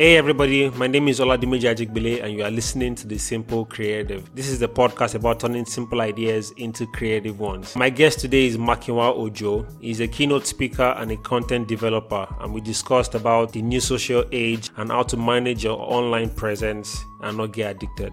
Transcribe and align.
Hey 0.00 0.16
everybody, 0.16 0.70
my 0.70 0.86
name 0.86 1.08
is 1.08 1.18
Oladimeji 1.18 1.66
Ajigbele 1.68 2.22
and 2.22 2.32
you 2.32 2.44
are 2.44 2.52
listening 2.52 2.94
to 2.94 3.08
The 3.08 3.18
Simple 3.18 3.64
Creative. 3.64 4.32
This 4.32 4.48
is 4.48 4.60
the 4.60 4.68
podcast 4.68 5.16
about 5.16 5.40
turning 5.40 5.64
simple 5.64 6.00
ideas 6.00 6.52
into 6.52 6.86
creative 6.86 7.40
ones. 7.40 7.74
My 7.74 7.90
guest 7.90 8.20
today 8.20 8.46
is 8.46 8.56
Makinwa 8.56 9.12
Ojo. 9.16 9.66
He's 9.80 9.98
a 9.98 10.06
keynote 10.06 10.46
speaker 10.46 10.94
and 10.98 11.10
a 11.10 11.16
content 11.16 11.66
developer 11.66 12.28
and 12.38 12.54
we 12.54 12.60
discussed 12.60 13.16
about 13.16 13.52
the 13.52 13.60
new 13.60 13.80
social 13.80 14.24
age 14.30 14.70
and 14.76 14.92
how 14.92 15.02
to 15.02 15.16
manage 15.16 15.64
your 15.64 15.80
online 15.80 16.30
presence 16.30 17.04
and 17.22 17.36
not 17.36 17.52
get 17.52 17.74
addicted. 17.74 18.12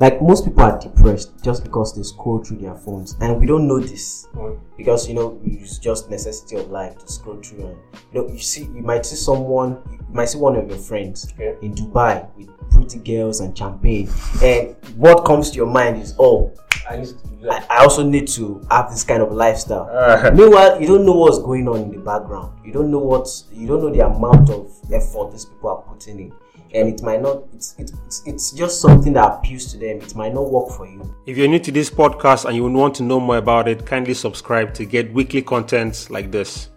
Like 0.00 0.22
most 0.22 0.44
people 0.44 0.62
are 0.62 0.78
depressed 0.78 1.32
just 1.42 1.64
because 1.64 1.94
they 1.96 2.02
scroll 2.04 2.38
through 2.44 2.58
their 2.58 2.76
phones, 2.76 3.16
and 3.20 3.40
we 3.40 3.46
don't 3.46 3.66
know 3.66 3.80
this 3.80 4.28
because 4.76 5.08
you 5.08 5.14
know 5.14 5.40
it's 5.44 5.78
just 5.78 6.08
necessity 6.08 6.54
of 6.56 6.70
life 6.70 6.96
to 6.98 7.10
scroll 7.12 7.40
through. 7.42 7.66
And 7.66 7.78
you 8.12 8.22
know, 8.22 8.28
you 8.28 8.38
see, 8.38 8.62
you 8.62 8.82
might 8.82 9.04
see 9.04 9.16
someone, 9.16 9.78
you 9.90 9.98
might 10.12 10.26
see 10.26 10.38
one 10.38 10.54
of 10.54 10.68
your 10.68 10.78
friends 10.78 11.32
Yeah. 11.38 11.54
in 11.62 11.74
Dubai 11.74 12.28
with 12.36 12.48
pretty 12.70 12.98
girls 13.00 13.40
and 13.40 13.56
champagne, 13.58 14.08
and 14.42 14.76
what 14.96 15.24
comes 15.24 15.50
to 15.50 15.56
your 15.56 15.66
mind 15.66 16.00
is, 16.00 16.14
oh, 16.20 16.52
I 16.88 16.94
used 16.98 17.18
to 17.24 17.28
do 17.30 17.50
I, 17.50 17.64
I 17.68 17.78
also 17.82 18.02
need 18.04 18.28
to 18.28 18.62
have 18.70 18.90
this 18.90 19.02
kind 19.04 19.20
of 19.22 19.32
lifestyle. 19.32 19.88
Uh, 19.92 20.30
Meanwhile, 20.32 20.80
you 20.80 20.86
don't 20.86 21.04
know 21.04 21.12
what's 21.16 21.38
going 21.38 21.66
on 21.68 21.80
in 21.82 21.90
the 21.90 21.98
background. 21.98 22.56
You 22.64 22.72
don't 22.72 22.90
know 22.92 22.98
what 23.00 23.28
you 23.52 23.66
don't 23.66 23.80
know 23.82 23.90
the 23.90 24.06
amount 24.06 24.48
of 24.50 24.70
effort 24.92 25.32
these 25.32 25.44
people 25.44 25.70
are 25.70 25.82
putting 25.82 26.20
in, 26.20 26.32
and 26.74 26.88
it 26.88 27.02
might 27.02 27.22
not. 27.22 27.44
It's 27.54 27.74
it's 27.78 27.92
it's, 28.06 28.22
it's 28.26 28.50
just 28.52 28.80
something 28.80 29.12
that 29.14 29.38
appeals 29.38 29.66
to 29.72 29.78
them. 29.78 29.98
It 29.98 30.14
might 30.14 30.34
not 30.34 30.50
work 30.50 30.70
for 30.76 30.86
you. 30.86 31.14
If 31.26 31.36
you're 31.36 31.48
new 31.48 31.58
to 31.60 31.72
this 31.72 31.90
podcast 31.90 32.44
and 32.44 32.54
you 32.54 32.64
want 32.64 32.94
to 32.96 33.02
know 33.02 33.20
more 33.20 33.38
about 33.38 33.68
it, 33.68 33.86
kindly 33.86 34.14
subscribe 34.14 34.74
to 34.74 34.84
get 34.84 35.12
weekly 35.12 35.42
contents 35.42 36.10
like 36.10 36.30
this. 36.30 36.70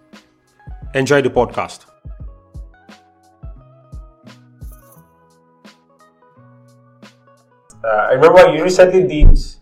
Enjoy 0.93 1.21
the 1.21 1.29
podcast. 1.29 1.85
Uh, 7.83 7.87
I 7.87 8.13
remember 8.13 8.53
you 8.55 8.63
recently 8.63 9.07
did 9.07 9.31
this 9.31 9.59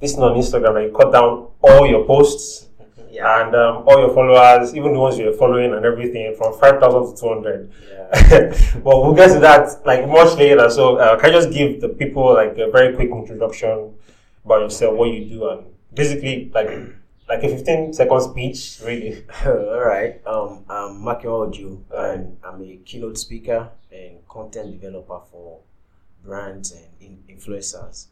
thing 0.00 0.22
on 0.22 0.36
Instagram, 0.36 0.74
like 0.74 0.90
you 0.90 0.96
cut 0.96 1.12
down 1.12 1.48
all 1.62 1.86
your 1.86 2.04
posts 2.04 2.68
Yeah. 3.14 3.46
and 3.46 3.54
um, 3.54 3.84
all 3.86 3.98
your 4.00 4.12
followers, 4.12 4.74
even 4.74 4.92
the 4.92 4.98
ones 4.98 5.18
you're 5.18 5.32
following 5.32 5.72
and 5.72 5.84
everything, 5.84 6.34
from 6.36 6.58
5,000 6.58 7.14
to 7.14 7.20
200. 7.20 8.84
well, 8.84 9.02
we'll 9.02 9.14
get 9.14 9.32
to 9.34 9.38
that 9.40 9.86
like 9.86 10.08
much 10.08 10.36
later. 10.36 10.68
So, 10.68 10.96
uh, 10.96 11.16
can 11.16 11.30
I 11.30 11.32
just 11.32 11.50
give 11.50 11.80
the 11.80 11.88
people 11.90 12.34
like 12.34 12.58
a 12.58 12.70
very 12.70 12.94
quick 12.94 13.10
introduction 13.10 13.94
about 14.44 14.60
yourself, 14.62 14.96
what 14.96 15.10
you 15.10 15.24
do, 15.26 15.48
and 15.48 15.66
basically 15.94 16.50
like 16.54 16.70
like 17.28 17.42
a 17.42 17.48
15 17.48 17.92
second 17.92 18.20
speech, 18.20 18.80
really? 18.84 19.24
All 19.46 19.80
right. 19.80 20.20
Um, 20.26 20.64
I'm 20.68 21.00
Makinwa 21.02 21.48
Ojo, 21.48 21.80
and 21.94 22.36
I'm 22.44 22.62
a 22.62 22.76
keynote 22.84 23.16
speaker 23.16 23.70
and 23.92 24.26
content 24.28 24.72
developer 24.80 25.20
for 25.30 25.60
brands 26.24 26.72
and 26.72 26.86
in- 27.00 27.22
influencers. 27.36 28.06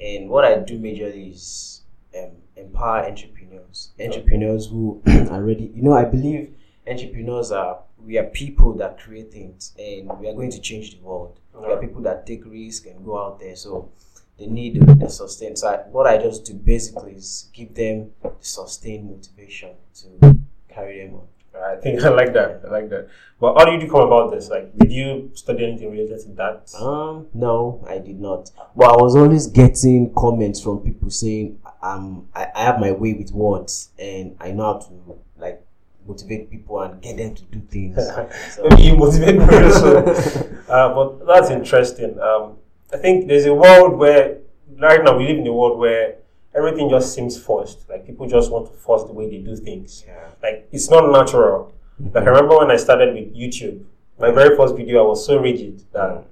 And 0.00 0.28
what 0.28 0.44
I 0.44 0.58
do 0.58 0.78
majorly 0.78 1.32
is 1.32 1.82
um, 2.18 2.30
empower 2.56 3.06
entrepreneurs. 3.06 3.90
Entrepreneurs 4.00 4.66
who 4.66 5.02
are 5.30 5.42
ready. 5.42 5.72
You 5.74 5.82
know, 5.82 5.92
I 5.92 6.04
believe 6.04 6.54
entrepreneurs 6.86 7.50
are 7.52 7.80
we 7.98 8.18
are 8.18 8.24
people 8.24 8.74
that 8.74 8.98
create 8.98 9.32
things, 9.32 9.72
and 9.78 10.08
we 10.18 10.28
are 10.28 10.34
going 10.34 10.50
to 10.50 10.60
change 10.60 10.96
the 10.96 11.02
world. 11.02 11.40
We 11.54 11.72
are 11.72 11.80
people 11.80 12.02
that 12.02 12.26
take 12.26 12.44
risks 12.44 12.86
and 12.86 13.04
go 13.04 13.18
out 13.18 13.40
there. 13.40 13.56
So 13.56 13.90
they 14.38 14.46
need 14.46 14.80
the 14.80 15.08
sustain. 15.08 15.56
So 15.56 15.68
I, 15.68 15.76
what 15.88 16.06
I 16.06 16.18
just 16.18 16.44
do 16.44 16.54
basically 16.54 17.12
is 17.12 17.48
give 17.52 17.74
them 17.74 18.10
the 18.22 18.32
sustained 18.40 19.10
motivation 19.10 19.70
to 19.94 20.38
carry 20.68 21.06
them 21.06 21.14
on. 21.16 21.26
I 21.56 21.76
think 21.76 22.02
I 22.04 22.10
like 22.10 22.34
that. 22.34 22.62
I 22.66 22.70
like 22.70 22.90
that. 22.90 23.08
But 23.40 23.58
how 23.58 23.64
did 23.64 23.82
you 23.82 23.90
come 23.90 24.02
about 24.02 24.30
this? 24.30 24.50
Like, 24.50 24.76
did 24.76 24.92
you 24.92 25.30
study 25.34 25.64
anything 25.64 25.90
related 25.90 26.20
to 26.20 26.28
that? 26.32 26.70
Um, 26.78 27.26
no, 27.34 27.84
I 27.88 27.98
did 27.98 28.20
not. 28.20 28.50
But 28.76 28.92
I 28.92 29.02
was 29.02 29.16
always 29.16 29.46
getting 29.46 30.12
comments 30.14 30.60
from 30.60 30.80
people 30.80 31.10
saying, 31.10 31.58
um, 31.86 32.28
I, 32.34 32.46
I 32.54 32.62
have 32.64 32.78
my 32.80 32.92
way 32.92 33.12
with 33.14 33.30
words 33.32 33.90
and 33.98 34.36
I 34.40 34.50
know 34.52 34.64
how 34.72 34.78
to 34.78 35.18
like 35.38 35.58
motivate 36.06 36.50
people 36.50 36.80
and 36.82 37.00
get 37.02 37.16
them 37.16 37.34
to 37.34 37.42
do 37.44 37.60
things. 37.60 37.96
So, 38.54 38.66
Maybe 38.70 38.82
you 38.88 38.96
motivate 38.96 39.36
me 39.36 39.44
also. 39.44 39.98
uh, 40.68 40.94
but 40.94 41.26
that's 41.26 41.50
interesting. 41.50 42.18
Um, 42.20 42.56
I 42.92 42.96
think 42.96 43.26
there's 43.28 43.46
a 43.46 43.54
world 43.54 43.98
where 43.98 44.38
right 44.80 45.02
now 45.02 45.16
we 45.16 45.26
live 45.28 45.38
in 45.38 45.46
a 45.46 45.52
world 45.52 45.78
where 45.78 46.16
everything 46.54 46.88
just 46.88 47.14
seems 47.14 47.34
forced. 47.38 47.88
Like 47.88 48.06
people 48.06 48.26
just 48.28 48.50
want 48.50 48.66
to 48.70 48.72
force 48.86 49.04
the 49.04 49.12
way 49.12 49.28
they 49.30 49.38
do 49.38 49.56
things. 49.56 50.04
yeah. 50.06 50.28
Like 50.42 50.68
it's 50.72 50.88
not 50.90 51.10
natural. 51.10 51.72
Like 52.14 52.24
I 52.24 52.28
remember 52.28 52.58
when 52.58 52.70
I 52.70 52.76
started 52.76 53.14
with 53.14 53.34
YouTube, 53.34 53.84
my 54.18 54.30
very 54.30 54.56
first 54.56 54.76
video 54.76 55.04
I 55.04 55.08
was 55.08 55.24
so 55.26 55.38
rigid 55.38 55.82
that 55.92 56.24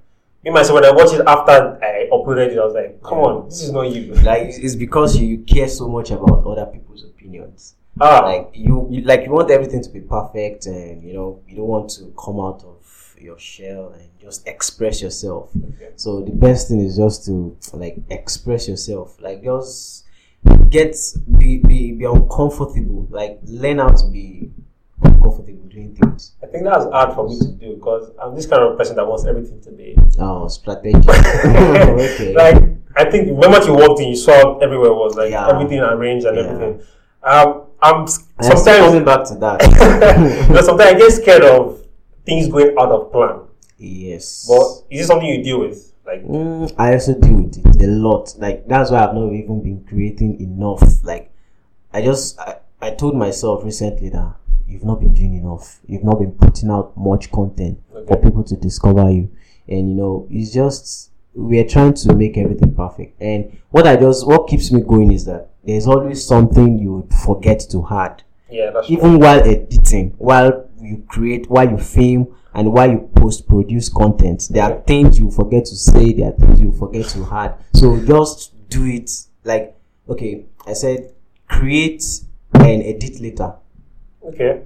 me 0.45 0.51
myself 0.51 0.75
when 0.75 0.85
I 0.85 0.91
watched 0.91 1.13
it 1.13 1.23
after 1.27 1.79
I 1.83 2.07
uploaded 2.11 2.51
it, 2.51 2.59
I 2.59 2.65
was 2.65 2.73
like, 2.73 3.01
come 3.03 3.19
on, 3.19 3.45
this 3.49 3.63
is 3.63 3.71
not 3.71 3.83
you. 3.91 4.13
Like 4.23 4.43
it's 4.49 4.75
because 4.75 5.17
you, 5.17 5.27
you 5.27 5.37
care 5.39 5.67
so 5.67 5.87
much 5.87 6.11
about 6.11 6.45
other 6.45 6.65
people's 6.67 7.03
opinions. 7.03 7.75
ah, 7.99 8.21
Like 8.25 8.51
you, 8.53 8.87
you 8.89 9.01
like 9.01 9.25
you 9.25 9.31
want 9.31 9.49
everything 9.51 9.81
to 9.83 9.89
be 9.89 10.01
perfect 10.01 10.65
and 10.67 11.03
you 11.03 11.13
know 11.13 11.41
you 11.47 11.55
don't 11.55 11.67
want 11.67 11.89
to 11.91 12.13
come 12.23 12.39
out 12.39 12.63
of 12.63 13.15
your 13.19 13.39
shell 13.39 13.93
and 13.99 14.09
just 14.21 14.47
express 14.47 15.01
yourself. 15.01 15.49
okay. 15.55 15.91
So 15.95 16.21
the 16.21 16.31
best 16.31 16.67
thing 16.67 16.81
is 16.81 16.97
just 16.97 17.25
to 17.25 17.57
like 17.73 17.97
express 18.09 18.67
yourself. 18.67 19.19
Like 19.21 19.43
just 19.43 20.05
get 20.69 20.95
be 21.39 21.57
be, 21.57 21.91
be 21.93 22.05
uncomfortable. 22.05 23.07
Like 23.09 23.39
learn 23.45 23.79
how 23.79 23.89
to 23.89 24.09
be 24.11 24.51
uncomfortable 25.03 25.67
doing 25.69 25.95
things. 25.95 26.33
I 26.43 26.47
think 26.47 26.63
that's 26.65 26.85
hard 26.85 27.13
for 27.15 27.27
me 27.27 27.37
to 27.39 27.47
do 27.53 27.75
because 27.75 28.11
I'm 28.21 28.35
this 28.35 28.45
kind 28.45 28.61
of 28.63 28.77
person 28.77 28.95
that 28.97 29.07
wants 29.07 29.25
everything 29.25 29.59
to 29.61 29.71
be 29.71 29.95
Oh, 30.19 30.47
strategy. 30.47 30.97
okay. 31.09 32.33
like 32.33 32.63
I 32.97 33.09
think 33.09 33.27
the 33.27 33.33
moment 33.33 33.65
you 33.65 33.73
walked 33.73 33.99
in, 34.01 34.09
you 34.09 34.15
saw 34.15 34.57
everywhere 34.59 34.93
was 34.93 35.15
like 35.15 35.31
Yeah. 35.31 35.49
everything 35.49 35.79
arranged 35.79 36.25
and 36.25 36.37
Yeah. 36.37 36.43
everything. 36.43 36.81
Um, 37.23 37.61
I'm 37.81 38.03
s- 38.03 38.27
And 38.37 38.47
I'm 38.51 38.57
sometimes 38.57 38.85
coming 38.87 39.03
back 39.05 39.23
to 39.25 39.35
that. 39.35 40.49
know, 40.49 40.61
sometimes 40.61 40.91
I 40.91 40.97
get 40.97 41.11
scared 41.11 41.43
of 41.43 41.81
things 42.25 42.47
going 42.47 42.75
out 42.79 42.91
of 42.91 43.11
plan. 43.11 43.39
yes. 43.77 44.45
But 44.47 44.83
is 44.89 44.99
this 45.01 45.07
something 45.07 45.27
you 45.27 45.43
deal 45.43 45.59
with? 45.59 45.91
Like, 46.05 46.23
Mm, 46.25 46.71
I 46.77 46.93
also 46.93 47.15
deal 47.19 47.41
with 47.41 47.57
it 47.57 47.83
a 47.83 47.87
lot. 47.87 48.33
Like 48.37 48.67
that's 48.67 48.91
why 48.91 49.03
I've 49.05 49.13
not 49.15 49.33
even 49.33 49.61
been 49.63 49.83
creating 49.89 50.39
enough. 50.39 51.03
Like 51.03 51.31
I 51.93 52.01
just 52.01 52.39
I, 52.39 52.57
I 52.81 52.91
told 52.91 53.15
myself 53.15 53.63
recently 53.65 54.09
that 54.09 54.33
you've 54.67 54.83
not 54.85 54.99
been 54.99 55.13
doing 55.13 55.33
enough. 55.35 55.79
You've 55.87 56.03
not 56.03 56.19
been 56.19 56.31
putting 56.31 56.69
out 56.69 56.95
much 56.95 57.31
content 57.31 57.79
for 58.07 58.17
people 58.17 58.43
to 58.43 58.55
discover 58.55 59.09
you. 59.09 59.29
And 59.67 59.89
you 59.89 59.95
know, 59.95 60.27
it's 60.29 60.53
just 60.53 61.11
we're 61.33 61.67
trying 61.67 61.93
to 61.93 62.13
make 62.13 62.37
everything 62.37 62.73
perfect. 62.73 63.21
And 63.21 63.57
what 63.69 63.87
I 63.87 63.95
just 63.95 64.25
what 64.27 64.47
keeps 64.47 64.71
me 64.71 64.81
going 64.81 65.11
is 65.11 65.25
that 65.25 65.49
there's 65.63 65.87
always 65.87 66.25
something 66.25 66.79
you 66.79 66.93
would 66.97 67.13
forget 67.13 67.59
to 67.71 67.85
add 67.89 68.23
yeah, 68.49 68.69
that's 68.71 68.87
true. 68.87 68.97
even 68.97 69.19
while 69.19 69.39
editing, 69.39 70.13
while 70.17 70.69
you 70.79 71.03
create, 71.07 71.49
while 71.49 71.69
you 71.69 71.77
film, 71.77 72.35
and 72.53 72.71
while 72.71 72.89
you 72.89 73.09
post 73.15 73.47
produce 73.47 73.89
content, 73.89 74.47
there 74.49 74.63
are 74.63 74.79
things 74.81 75.19
you 75.19 75.29
forget 75.29 75.65
to 75.65 75.75
say, 75.75 76.13
there 76.13 76.29
are 76.29 76.31
things 76.31 76.61
you 76.61 76.71
forget 76.71 77.05
to 77.09 77.27
add. 77.31 77.55
So 77.73 77.99
just 78.05 78.53
do 78.69 78.85
it 78.85 79.11
like 79.43 79.75
okay, 80.07 80.45
I 80.65 80.73
said 80.73 81.11
create 81.49 82.03
and 82.53 82.81
edit 82.83 83.19
later. 83.19 83.55
okay. 84.23 84.61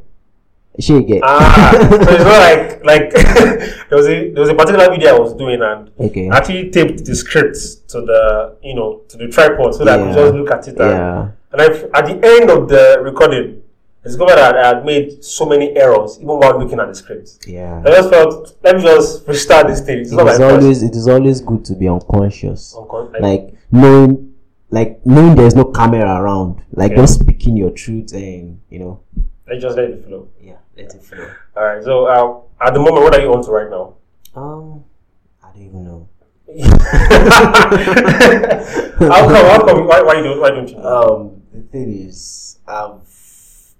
She 0.80 1.04
get 1.04 1.22
Ah, 1.24 1.72
so 1.78 2.14
it's 2.14 2.24
not 2.24 2.40
like 2.40 2.86
like 2.92 3.14
there 3.90 3.98
was 3.98 4.08
a 4.08 4.32
there 4.32 4.42
was 4.42 4.50
a 4.50 4.54
particular 4.56 4.90
video 4.90 5.16
I 5.16 5.20
was 5.20 5.34
doing 5.34 5.62
and 5.62 5.90
okay. 6.00 6.30
I 6.30 6.38
actually 6.38 6.70
taped 6.70 7.04
the 7.06 7.16
script 7.16 7.58
to 7.90 8.02
the 8.02 8.56
you 8.62 8.76
know 8.76 9.02
to 9.10 9.18
the 9.18 9.28
tripod 9.28 9.76
so 9.76 9.84
that 9.84 10.00
I 10.00 10.04
could 10.06 10.14
just 10.16 10.34
look 10.36 10.52
at 10.52 10.68
it 10.68 10.78
and, 10.80 10.90
Yeah. 10.90 11.32
and 11.52 11.62
I, 11.62 11.66
at 12.00 12.06
the 12.06 12.20
end 12.24 12.50
of 12.50 12.70
the 12.70 13.00
recording 13.04 13.62
I 14.02 14.08
discovered 14.08 14.38
that 14.38 14.56
I 14.56 14.68
had 14.70 14.86
made 14.86 15.22
so 15.22 15.46
many 15.46 15.76
errors 15.76 16.16
even 16.18 16.30
while 16.40 16.58
looking 16.58 16.80
at 16.80 16.88
the 16.88 16.96
script. 16.96 17.46
Yeah. 17.46 17.84
I 17.86 17.90
just 17.90 18.10
felt 18.10 18.56
let 18.64 18.78
me 18.78 18.84
just 18.84 19.28
restart 19.28 19.68
this 19.68 19.82
thing. 19.82 20.00
It's 20.00 20.14
It 20.14 20.16
not 20.16 20.28
is 20.28 20.38
first. 20.38 20.62
always 20.62 20.84
it 20.84 20.96
is 20.96 21.08
always 21.10 21.42
good 21.42 21.66
to 21.66 21.76
be 21.76 21.90
unconscious. 21.90 22.74
Uncon- 22.78 23.20
like, 23.20 23.54
knowing 23.72 24.34
like 24.72 25.06
knowing 25.06 25.36
there's 25.36 25.56
no 25.56 25.66
camera 25.66 26.22
around. 26.22 26.62
Like 26.72 26.92
Yeah. 26.92 26.98
just 27.04 27.20
speaking 27.20 27.58
your 27.58 27.72
truth 27.72 28.14
and 28.14 28.62
you 28.70 28.80
know 28.80 29.02
let's 29.50 29.62
just 29.64 29.76
let 29.76 29.90
it 29.90 30.06
flow. 30.06 30.28
yeah, 30.40 30.54
let 30.82 30.94
it 30.96 31.04
flow. 31.04 31.30
All 31.58 31.64
right. 31.64 31.84
So 31.84 32.06
uh, 32.06 32.66
at 32.66 32.74
the 32.74 32.80
moment, 32.80 33.04
what 33.04 33.16
are 33.16 33.22
you 33.22 33.34
on 33.34 33.44
to 33.44 33.52
right 33.52 33.70
now? 33.70 33.96
Um 34.36 34.84
I 35.44 35.52
don't 35.54 35.64
even 35.66 35.84
know. 35.84 36.08
how 36.60 36.78
come? 39.28 39.46
How 39.46 39.66
come? 39.66 39.88
Why? 39.88 40.02
Why 40.02 40.22
don't? 40.22 40.40
Why 40.40 40.50
don't 40.50 40.68
you? 40.68 40.78
Know? 40.78 41.04
Um, 41.04 41.42
the 41.54 41.62
thing 41.72 41.92
is, 42.08 42.58
I've 42.68 43.02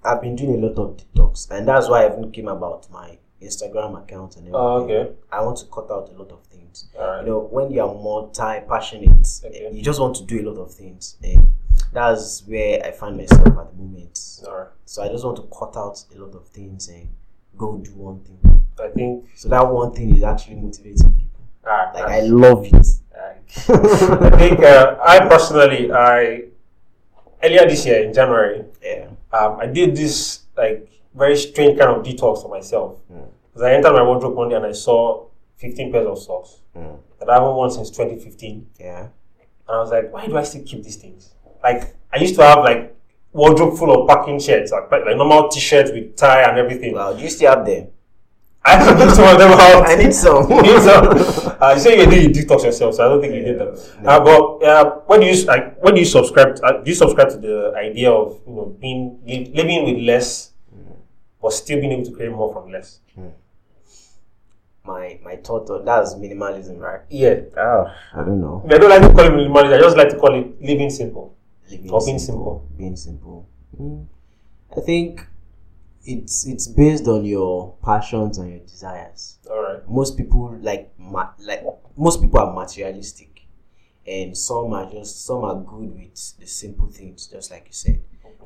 I've 0.04 0.20
been 0.22 0.36
doing 0.36 0.62
a 0.62 0.66
lot 0.66 0.78
of 0.78 0.96
detox, 0.96 1.50
and 1.50 1.66
that's 1.66 1.88
why 1.88 2.04
I 2.04 2.12
even 2.12 2.30
came 2.30 2.46
about 2.48 2.88
my 2.90 3.18
Instagram 3.42 4.00
account 4.02 4.36
and 4.36 4.46
everything. 4.46 4.54
Oh, 4.54 4.84
okay. 4.84 5.10
I 5.32 5.40
want 5.42 5.58
to 5.58 5.66
cut 5.66 5.90
out 5.90 6.10
a 6.10 6.12
lot 6.18 6.30
of 6.30 6.44
things. 6.46 6.88
All 6.98 7.06
right. 7.08 7.20
You 7.24 7.30
know, 7.30 7.40
when 7.50 7.70
you 7.72 7.82
are 7.82 7.92
multi 7.92 8.60
passionate, 8.68 9.26
Okay. 9.44 9.68
you 9.72 9.82
just 9.82 9.98
want 10.00 10.14
to 10.16 10.24
do 10.24 10.40
a 10.40 10.44
lot 10.48 10.60
of 10.62 10.72
things, 10.72 11.16
and 11.22 11.50
that's 11.92 12.44
where 12.46 12.80
I 12.84 12.92
find 12.92 13.16
myself 13.16 13.46
at 13.48 13.70
the 13.72 13.76
moment. 13.76 14.18
All 14.46 14.54
right. 14.56 14.68
So 14.90 15.04
I 15.04 15.08
just 15.08 15.24
want 15.24 15.36
to 15.36 15.42
cut 15.56 15.76
out 15.76 16.04
a 16.12 16.18
lot 16.18 16.34
of 16.34 16.48
things 16.48 16.88
and 16.88 17.06
go 17.56 17.76
do 17.78 17.92
one 17.94 18.18
thing. 18.24 18.40
I 18.82 18.88
think 18.88 19.24
So 19.36 19.48
that 19.48 19.62
one 19.70 19.92
thing 19.92 20.16
is 20.16 20.24
actually 20.24 20.56
motivating 20.56 21.12
people. 21.12 21.42
ah, 21.64 21.92
Like 21.94 22.08
I 22.08 22.20
love 22.22 22.64
it. 22.64 22.86
I 23.16 24.30
think 24.36 24.58
uh, 24.58 24.96
I 25.00 25.20
personally, 25.28 25.92
I 25.92 26.42
earlier 27.40 27.68
this 27.68 27.86
year 27.86 28.02
in 28.02 28.12
January, 28.12 28.64
Yeah. 28.82 29.10
um, 29.32 29.60
I 29.60 29.66
did 29.66 29.94
this 29.94 30.40
like 30.56 30.90
very 31.14 31.36
strange 31.36 31.78
kind 31.78 31.90
of 31.96 32.02
detox 32.04 32.42
for 32.42 32.48
myself. 32.48 32.98
Mm. 33.12 33.28
Because 33.52 33.62
I 33.62 33.74
entered 33.74 33.92
my 33.92 34.02
wardrobe 34.02 34.34
one 34.34 34.48
day 34.48 34.56
and 34.56 34.66
I 34.66 34.72
saw 34.72 35.26
15 35.58 35.92
pairs 35.92 36.08
of 36.08 36.18
socks 36.18 36.62
Mm. 36.76 36.98
that 37.20 37.30
I 37.30 37.34
haven't 37.34 37.54
worn 37.54 37.70
since 37.70 37.90
2015. 37.90 38.66
Yeah. 38.80 39.02
And 39.02 39.08
I 39.68 39.78
was 39.78 39.90
like, 39.92 40.12
why 40.12 40.26
do 40.26 40.36
I 40.36 40.42
still 40.42 40.64
keep 40.64 40.82
these 40.82 40.96
things? 40.96 41.30
Like, 41.62 41.94
I 42.12 42.18
used 42.18 42.34
to 42.34 42.42
have 42.42 42.58
like 42.64 42.96
wardrobe 43.32 43.76
full 43.78 44.02
of 44.02 44.08
packing 44.08 44.38
shirts, 44.40 44.72
like, 44.72 44.90
like 44.90 45.16
normal 45.16 45.48
t-shirts 45.48 45.90
with 45.92 46.16
tie 46.16 46.42
and 46.42 46.58
everything. 46.58 46.94
Wow. 46.94 47.12
Do 47.12 47.22
you 47.22 47.30
still 47.30 47.54
have 47.54 47.66
them? 47.66 47.88
I 48.62 48.94
give 48.98 49.10
some 49.12 49.32
of 49.32 49.38
them 49.38 49.52
out. 49.52 49.86
I 49.88 49.96
need 49.96 50.12
some. 50.14 50.48
You 50.50 50.62
need 50.62 50.82
some. 50.82 51.06
Uh, 51.60 51.72
you 51.74 51.80
say 51.80 51.98
you 51.98 52.06
did 52.06 52.36
you 52.36 52.44
detox 52.44 52.64
yourself, 52.64 52.94
so 52.94 53.04
I 53.04 53.08
don't 53.08 53.20
think 53.20 53.34
you 53.34 53.42
did 53.42 53.58
that. 53.58 54.02
No. 54.02 54.10
Uh, 54.10 54.20
but 54.20 54.66
uh, 54.66 54.90
when 55.06 55.20
do 55.20 55.26
you 55.26 55.44
like 55.46 55.82
when 55.82 55.94
do 55.94 56.00
you 56.00 56.06
subscribe? 56.06 56.56
To, 56.56 56.62
uh, 56.64 56.82
do 56.82 56.90
you 56.90 56.94
subscribe 56.94 57.30
to 57.30 57.38
the 57.38 57.72
idea 57.76 58.10
of 58.10 58.38
you 58.46 58.54
know 58.54 58.66
being 58.78 59.18
living 59.24 59.84
with 59.86 60.02
less, 60.04 60.52
but 61.40 61.52
still 61.54 61.80
being 61.80 61.92
able 61.92 62.04
to 62.04 62.12
create 62.12 62.32
more 62.32 62.52
from 62.52 62.70
less? 62.70 63.00
my 64.84 65.18
my 65.22 65.36
thought 65.36 65.68
on 65.70 65.84
that's 65.84 66.14
minimalism, 66.14 66.78
right? 66.78 67.00
Yeah, 67.10 67.40
Oh, 67.56 67.86
I 68.14 68.24
don't 68.24 68.40
know. 68.40 68.64
I 68.68 68.78
don't 68.78 68.90
like 68.90 69.02
to 69.02 69.08
call 69.08 69.26
it 69.26 69.32
minimalism. 69.32 69.74
I 69.76 69.80
just 69.80 69.96
like 69.96 70.08
to 70.10 70.18
call 70.18 70.34
it 70.34 70.60
living 70.60 70.90
simple. 70.90 71.34
Living 71.70 71.90
Or 71.90 72.04
being 72.04 72.18
simple. 72.18 72.66
Being 72.76 72.96
simple. 72.96 73.48
Mm. 73.80 74.06
I 74.76 74.80
think 74.80 75.26
it's 76.04 76.46
it's 76.46 76.66
based 76.66 77.06
on 77.08 77.24
your 77.24 77.74
passions 77.84 78.38
and 78.38 78.50
your 78.50 78.60
desires. 78.60 79.38
All 79.50 79.62
right. 79.62 79.88
Most 79.88 80.16
people 80.16 80.56
like 80.60 80.92
ma- 80.98 81.32
like 81.38 81.62
most 81.96 82.20
people 82.20 82.40
are 82.40 82.52
materialistic, 82.54 83.42
and 84.06 84.36
some 84.36 84.72
are 84.72 84.90
just 84.90 85.24
some 85.24 85.44
are 85.44 85.56
good 85.56 85.94
with 85.94 86.38
the 86.38 86.46
simple 86.46 86.88
things, 86.88 87.26
just 87.26 87.50
like 87.50 87.64
you 87.66 87.72
said. 87.72 88.00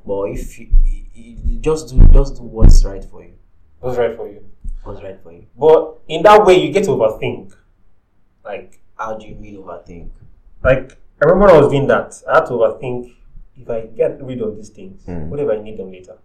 But 0.06 0.24
if 0.30 0.58
you, 0.58 0.68
you, 0.84 1.36
you 1.44 1.58
just 1.60 1.88
do 1.88 2.06
just 2.08 2.36
do 2.36 2.42
what's 2.42 2.84
right 2.84 3.04
for 3.04 3.22
you, 3.22 3.34
What's 3.80 3.96
right 3.98 4.14
for 4.16 4.28
you? 4.28 4.44
what's 4.82 5.02
right 5.02 5.18
for 5.22 5.32
you. 5.32 5.46
But 5.56 6.00
in 6.08 6.22
that 6.24 6.44
way, 6.44 6.60
you 6.60 6.72
get 6.72 6.84
to 6.84 6.90
overthink. 6.90 7.54
Like, 8.44 8.80
How 8.98 9.16
do 9.16 9.26
you 9.26 9.34
mean 9.36 9.56
overthink? 9.62 10.10
like 10.62 10.98
I 11.22 11.26
remember 11.26 11.54
I 11.54 11.58
was 11.60 11.70
doing 11.70 11.86
that. 11.88 12.22
I 12.28 12.34
had 12.36 12.46
to 12.46 12.52
overthink. 12.52 13.12
If 13.56 13.70
I 13.70 13.82
get 13.86 14.22
rid 14.22 14.40
of 14.42 14.56
these 14.56 14.68
things, 14.70 15.02
Mm. 15.06 15.28
what 15.28 15.38
if 15.40 15.48
I 15.48 15.62
need 15.62 15.78
them 15.78 15.90
later? 15.92 16.18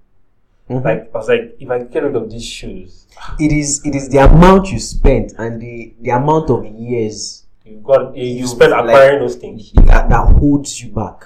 Mhm. 0.70 0.84
Like 0.84 1.12
I 1.14 1.18
was 1.18 1.30
like, 1.30 1.56
if 1.60 1.70
I 1.70 1.80
get 1.84 2.04
rid 2.04 2.16
of 2.16 2.30
these 2.30 2.46
shoes, 2.46 3.06
it 3.40 3.52
is 3.52 3.86
it 3.86 3.96
is 3.96 4.10
the 4.10 4.18
amount 4.20 4.72
you 4.72 4.80
spent 4.80 5.34
and 5.38 5.62
the 5.62 5.94
the 6.02 6.10
amount 6.10 6.50
of 6.50 6.66
years 6.66 7.46
you've 7.64 7.84
got 7.84 8.16
you, 8.16 8.24
you 8.24 8.46
You, 8.48 8.56
like- 8.56 8.72
acquiring 8.72 9.20
those 9.20 9.36
things. 9.36 9.72
that, 9.74 10.10
that 10.10 10.28
holds 10.40 10.82
you 10.84 10.92
back. 10.92 11.24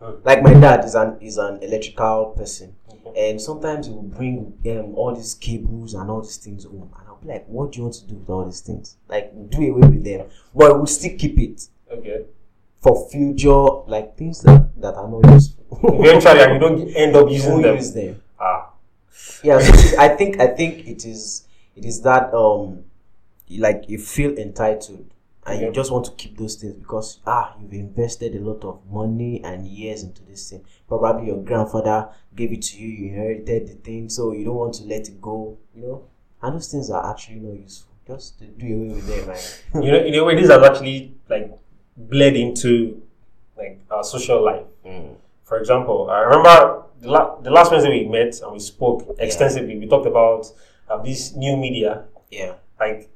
Mm. 0.00 0.24
Like 0.24 0.42
my 0.42 0.54
dad 0.54 0.84
is 0.84 0.94
an 0.94 1.16
is 1.20 1.36
an 1.38 1.58
electrical 1.62 2.26
person, 2.36 2.74
Okay. 3.06 3.30
and 3.30 3.40
sometimes 3.40 3.86
he 3.86 3.92
will 3.92 4.02
bring 4.02 4.54
um, 4.66 4.94
all 4.94 5.14
these 5.14 5.34
cables 5.34 5.94
and 5.94 6.10
all 6.10 6.22
these 6.22 6.36
things 6.38 6.64
home, 6.64 6.90
and 6.98 7.08
I'll 7.08 7.16
be 7.16 7.28
like, 7.28 7.44
"What 7.46 7.72
do 7.72 7.78
you 7.78 7.82
want 7.84 7.94
to 7.96 8.06
do 8.06 8.14
with 8.14 8.30
all 8.30 8.44
these 8.46 8.60
things? 8.60 8.96
Like, 9.08 9.32
do 9.50 9.58
away 9.58 9.88
with 9.88 10.04
them, 10.04 10.26
but 10.54 10.74
we'll 10.76 10.86
still 10.86 11.16
keep 11.18 11.38
it 11.38 11.68
Okay. 11.92 12.24
For 12.80 13.08
future 13.10 13.64
like 13.86 14.16
things 14.16 14.42
that 14.42 14.68
that 14.80 14.94
are 14.94 15.08
not 15.08 15.32
useful. 15.32 15.64
Eventually, 15.82 16.40
and 16.40 16.52
you 16.54 16.58
don't 16.58 16.88
end 16.96 17.16
up 17.16 17.28
using 17.30 17.52
Who 17.52 17.62
them. 17.62 17.76
use 17.76 17.92
them? 17.92 18.22
Ah, 18.40 18.70
yeah 19.42 19.58
so 19.58 19.98
i 19.98 20.08
think 20.08 20.40
i 20.40 20.46
think 20.46 20.86
it 20.86 21.04
is 21.04 21.46
it 21.76 21.84
is 21.84 22.02
that 22.02 22.32
um 22.34 22.84
like 23.56 23.84
you 23.88 23.98
feel 23.98 24.36
entitled 24.38 25.06
and 25.46 25.62
you 25.62 25.72
just 25.72 25.90
want 25.90 26.04
to 26.04 26.10
keep 26.12 26.36
those 26.36 26.56
things 26.56 26.74
because 26.74 27.20
ah 27.26 27.54
you've 27.60 27.72
invested 27.72 28.34
a 28.34 28.40
lot 28.40 28.62
of 28.64 28.80
money 28.90 29.42
and 29.44 29.66
years 29.66 30.02
into 30.02 30.22
this 30.24 30.50
thing 30.50 30.62
probably 30.86 31.28
your 31.28 31.42
grandfather 31.42 32.08
gave 32.34 32.52
it 32.52 32.62
to 32.62 32.78
you 32.78 32.88
you 32.88 33.08
inherited 33.08 33.66
the 33.68 33.74
thing 33.74 34.08
so 34.08 34.32
you 34.32 34.44
don't 34.44 34.56
want 34.56 34.74
to 34.74 34.84
let 34.84 35.08
it 35.08 35.20
go 35.20 35.56
you 35.74 35.82
know 35.82 36.04
and 36.42 36.54
those 36.54 36.70
things 36.70 36.90
are 36.90 37.10
actually 37.10 37.36
not 37.36 37.58
useful 37.58 37.92
just 38.06 38.38
do 38.58 38.66
away 38.66 38.88
with 38.94 39.06
them 39.06 39.28
right 39.28 39.64
you 39.74 39.92
know, 39.92 39.98
in 39.98 40.14
a 40.14 40.24
way, 40.24 40.34
this 40.34 40.50
has 40.50 40.62
actually 40.62 41.14
like 41.28 41.50
bled 41.98 42.36
into 42.36 43.02
like 43.56 43.80
our 43.90 44.04
social 44.04 44.44
life. 44.44 44.64
Mm. 44.86 45.14
For 45.44 45.58
example, 45.58 46.08
I 46.10 46.20
remember 46.20 46.84
the, 47.00 47.10
la- 47.10 47.40
the 47.40 47.50
last 47.50 47.70
Wednesday 47.70 47.90
we 48.04 48.08
met 48.08 48.40
and 48.40 48.52
we 48.52 48.58
spoke 48.60 49.16
extensively. 49.18 49.78
We 49.78 49.86
talked 49.88 50.06
about 50.06 50.46
uh, 50.88 51.02
this 51.02 51.34
new 51.34 51.56
media. 51.56 52.04
yeah 52.30 52.54
Like, 52.78 53.08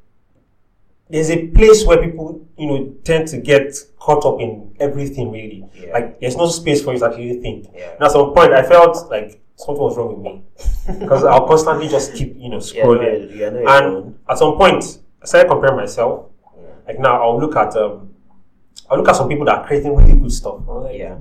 there's 1.08 1.30
a 1.30 1.46
place 1.48 1.84
where 1.84 2.02
people, 2.02 2.46
you 2.56 2.66
know, 2.66 2.94
tend 3.04 3.28
to 3.28 3.36
get 3.38 3.76
caught 3.98 4.24
up 4.24 4.40
in 4.40 4.74
everything. 4.80 5.30
Really, 5.30 5.64
Yeah. 5.74 5.92
like 5.92 6.20
there's 6.20 6.36
no 6.36 6.46
space 6.48 6.82
for 6.82 6.92
you 6.94 6.98
to 7.00 7.06
actually 7.06 7.40
think. 7.40 7.68
yeah 7.74 7.92
And 7.92 8.02
at 8.02 8.12
some 8.12 8.32
point, 8.32 8.52
I 8.52 8.62
felt 8.62 9.10
like 9.10 9.40
something 9.56 9.82
was 9.82 9.96
wrong 9.96 10.14
with 10.14 10.22
me 10.24 10.42
because 11.00 11.22
I'll 11.24 11.46
constantly 11.46 11.88
just 11.88 12.14
keep, 12.14 12.34
you 12.36 12.48
know, 12.48 12.56
yeah, 12.56 12.82
scrolling. 12.84 13.28
no, 13.30 13.34
you're 13.36 13.68
And 13.68 14.18
at 14.28 14.38
some 14.38 14.56
point, 14.56 14.98
I 15.22 15.26
started 15.26 15.48
comparing 15.50 15.76
myself. 15.76 16.30
Yeah. 16.56 16.62
Like 16.86 16.98
now, 16.98 17.22
I'll 17.22 17.38
look 17.38 17.56
at 17.56 17.76
um, 17.76 18.11
I'll 18.92 18.98
look 18.98 19.08
at 19.08 19.16
some 19.16 19.28
people 19.28 19.46
that 19.46 19.58
are 19.60 19.66
creating 19.66 19.96
really 19.96 20.18
good 20.20 20.30
stuff. 20.32 20.60
I'm 20.68 20.82
like, 20.84 20.98
yeah 20.98 21.16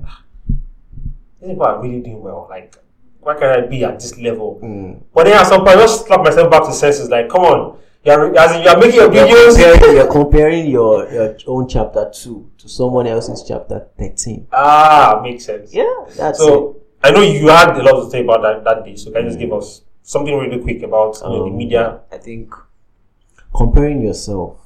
these 1.42 1.50
people 1.50 1.66
are 1.66 1.82
really 1.82 2.00
doing 2.00 2.22
well. 2.22 2.46
Like, 2.48 2.76
why 3.20 3.34
can't 3.38 3.64
I 3.64 3.66
be 3.66 3.84
at 3.84 3.98
this 3.98 4.16
level? 4.18 4.60
Mm. 4.62 5.02
But 5.14 5.24
then 5.24 5.34
at 5.38 5.46
some 5.46 5.60
point, 5.64 5.76
I 5.76 5.80
just 5.80 6.06
slap 6.06 6.20
myself 6.22 6.50
back 6.50 6.64
to 6.64 6.72
senses. 6.72 7.08
Like, 7.08 7.28
come 7.28 7.42
on, 7.42 7.78
you're 8.04 8.36
as 8.38 8.52
in, 8.56 8.62
you're 8.62 8.78
making 8.78 8.94
your 8.94 9.12
You're 9.12 9.26
videos. 9.26 9.56
comparing, 9.56 9.96
you're 9.96 10.12
comparing 10.12 10.66
your, 10.66 11.12
your 11.12 11.36
own 11.46 11.68
chapter 11.68 12.10
2 12.14 12.50
to 12.58 12.68
someone 12.68 13.06
else's 13.06 13.44
chapter 13.46 13.86
13. 13.98 14.48
Ah, 14.52 15.20
makes 15.22 15.44
sense. 15.44 15.74
Yeah, 15.74 15.92
that's 16.16 16.38
So 16.38 16.80
I 17.02 17.10
know 17.10 17.22
you 17.22 17.48
had 17.48 17.76
a 17.76 17.82
lot 17.82 18.04
to 18.04 18.10
say 18.10 18.22
about 18.22 18.42
that 18.42 18.64
that 18.64 18.84
day. 18.84 18.96
So 18.96 19.10
can 19.10 19.22
you 19.24 19.28
just 19.30 19.38
give 19.40 19.52
us 19.52 19.82
something 20.02 20.36
really 20.36 20.60
quick 20.62 20.82
about 20.82 21.16
you 21.16 21.28
know, 21.28 21.44
the 21.44 21.50
Um, 21.50 21.56
media? 21.56 22.00
I 22.12 22.18
think 22.18 22.54
comparing 23.54 24.02
yourself, 24.02 24.58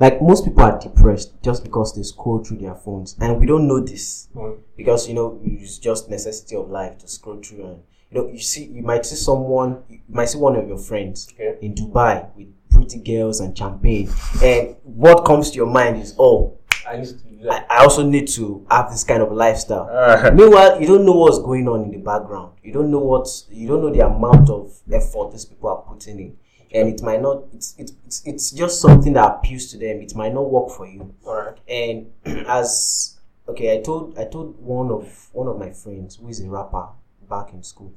like 0.00 0.20
most 0.20 0.44
people 0.44 0.62
are 0.62 0.78
depressed 0.78 1.32
just 1.42 1.62
because 1.62 1.94
they 1.94 2.02
scroll 2.02 2.42
through 2.42 2.58
their 2.58 2.74
phones, 2.74 3.16
and 3.20 3.40
we 3.40 3.46
don't 3.46 3.66
know 3.68 3.80
this 3.80 4.28
Mm. 4.34 4.58
because 4.76 5.08
you 5.08 5.14
know 5.14 5.38
it's 5.44 5.78
just 5.78 6.10
necessity 6.10 6.56
of 6.56 6.68
life 6.70 6.98
to 6.98 7.08
scroll 7.08 7.40
through 7.40 7.64
and 7.64 7.78
you 8.10 8.18
know 8.20 8.28
you 8.28 8.38
see 8.40 8.64
you 8.64 8.82
might 8.82 9.06
see 9.06 9.16
someone 9.16 9.82
you 9.88 10.00
might 10.08 10.26
see 10.28 10.38
one 10.38 10.56
of 10.56 10.66
your 10.68 10.78
friends 10.78 11.28
Okay. 11.32 11.58
in 11.62 11.74
Dubai 11.74 12.26
with 12.36 12.48
pretty 12.70 12.98
girls 12.98 13.40
and 13.40 13.56
champagne, 13.56 14.08
and 14.42 14.74
what 14.82 15.24
comes 15.24 15.50
to 15.52 15.56
your 15.56 15.66
mind 15.70 16.00
is 16.02 16.14
oh 16.18 16.58
I 16.88 16.96
used 16.96 17.18
to 17.20 17.24
do 17.30 17.48
I, 17.50 17.54
that. 17.60 17.66
I 17.70 17.76
also 17.84 18.02
need 18.04 18.26
to 18.28 18.66
have 18.70 18.90
this 18.90 19.04
kind 19.04 19.22
of 19.22 19.30
lifestyle. 19.32 19.88
Ah, 19.90 20.30
Meanwhile, 20.34 20.80
you 20.80 20.86
don't 20.86 21.04
know 21.06 21.12
what's 21.12 21.38
going 21.38 21.66
on 21.68 21.84
in 21.84 21.90
the 21.92 21.98
background. 21.98 22.52
You 22.62 22.72
don't 22.72 22.90
know 22.90 22.98
what 22.98 23.26
you 23.50 23.68
don't 23.68 23.80
know 23.80 23.90
the 23.90 24.04
amount 24.06 24.50
of 24.50 24.72
effort 24.92 25.32
these 25.32 25.44
people 25.46 25.70
are 25.70 25.82
putting 25.82 26.18
in, 26.20 26.36
and 26.74 26.88
it 26.88 27.02
might 27.02 27.22
not. 27.22 27.44
It's 27.54 27.74
it's 27.78 27.92
it's, 28.04 28.22
it's 28.26 28.50
just 28.50 28.80
something 28.80 29.12
that 29.14 29.36
appeals 29.36 29.66
to 29.66 29.78
them. 29.78 30.00
It 30.00 30.14
might 30.14 30.34
not 30.34 30.50
work 30.50 30.70
for 30.70 30.86
you. 30.86 31.14
all 31.24 31.36
right. 31.36 31.58
And 31.68 32.10
as 32.48 33.16
okay, 33.48 33.78
I 33.78 33.80
told 33.82 34.18
I 34.18 34.24
told 34.24 34.58
one 34.60 34.90
of 34.90 35.30
one 35.32 35.46
of 35.46 35.58
my 35.58 35.70
friends 35.70 36.16
who 36.16 36.28
is 36.28 36.40
a 36.40 36.48
rapper 36.48 36.88
back 37.28 37.52
in 37.52 37.62
school. 37.62 37.92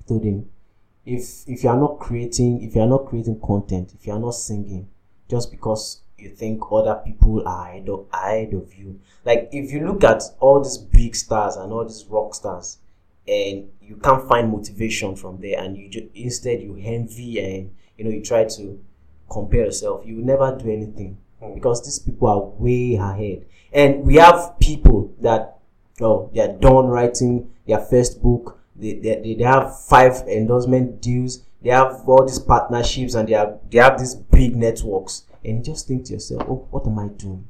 I 0.00 0.08
told 0.08 0.24
him 0.24 0.50
if 1.08 1.48
if 1.48 1.64
you 1.64 1.70
are 1.70 1.76
not 1.76 1.98
creating 1.98 2.62
if 2.62 2.74
you 2.74 2.82
are 2.82 2.86
not 2.86 3.06
creating 3.06 3.40
content 3.40 3.94
if 3.98 4.06
you 4.06 4.12
are 4.12 4.18
not 4.18 4.32
singing 4.32 4.86
just 5.30 5.50
because 5.50 6.02
you 6.18 6.28
think 6.28 6.60
other 6.70 7.00
people 7.04 7.46
are 7.48 7.68
ahead 7.68 7.88
of, 7.88 8.06
ahead 8.12 8.52
of 8.52 8.74
you 8.74 9.00
like 9.24 9.48
if 9.50 9.72
you 9.72 9.86
look 9.86 10.04
at 10.04 10.22
all 10.38 10.62
these 10.62 10.76
big 10.76 11.14
stars 11.16 11.56
and 11.56 11.72
all 11.72 11.84
these 11.84 12.04
rock 12.10 12.34
stars 12.34 12.78
and 13.28 13.68
you 13.82 13.96
can't 13.96 14.26
find 14.28 14.50
motivation 14.50 15.14
from 15.16 15.38
there 15.40 15.58
and 15.62 15.76
you 15.76 15.88
ju- 15.88 16.10
instead 16.14 16.60
you 16.62 16.76
envy 16.82 17.38
and 17.40 17.70
you 17.96 18.04
know 18.04 18.10
you 18.10 18.22
try 18.22 18.44
to 18.44 18.78
compare 19.30 19.64
yourself 19.66 20.04
you 20.06 20.16
will 20.16 20.24
never 20.24 20.56
do 20.56 20.70
anything 20.70 21.16
Mm. 21.40 21.54
because 21.54 21.84
these 21.84 22.00
people 22.00 22.26
are 22.26 22.40
way 22.40 22.94
ahead. 22.96 23.46
And 23.72 24.02
we 24.04 24.16
have 24.16 24.58
people 24.58 25.14
that 25.20 25.58
oh 26.00 26.30
they're 26.34 26.56
done 26.58 26.86
writing 26.88 27.50
their 27.66 27.78
first 27.78 28.20
book 28.20 28.58
they, 28.74 28.94
they, 28.94 29.34
they 29.38 29.44
have 29.44 29.80
five 29.84 30.14
endorsement 30.26 31.00
deals 31.00 31.44
they 31.62 31.70
have 31.70 32.02
all 32.08 32.24
these 32.26 32.40
partnerships 32.40 33.14
and 33.14 33.28
they 33.28 33.34
have 33.34 33.60
they 33.70 33.78
have 33.78 33.98
these 34.00 34.16
big 34.16 34.56
networks. 34.56 35.26
And 35.44 35.64
just 35.64 35.86
think 35.86 36.06
to 36.06 36.14
yourself 36.14 36.42
oh 36.48 36.66
what 36.72 36.84
am 36.88 36.98
i 36.98 37.06
doing 37.06 37.46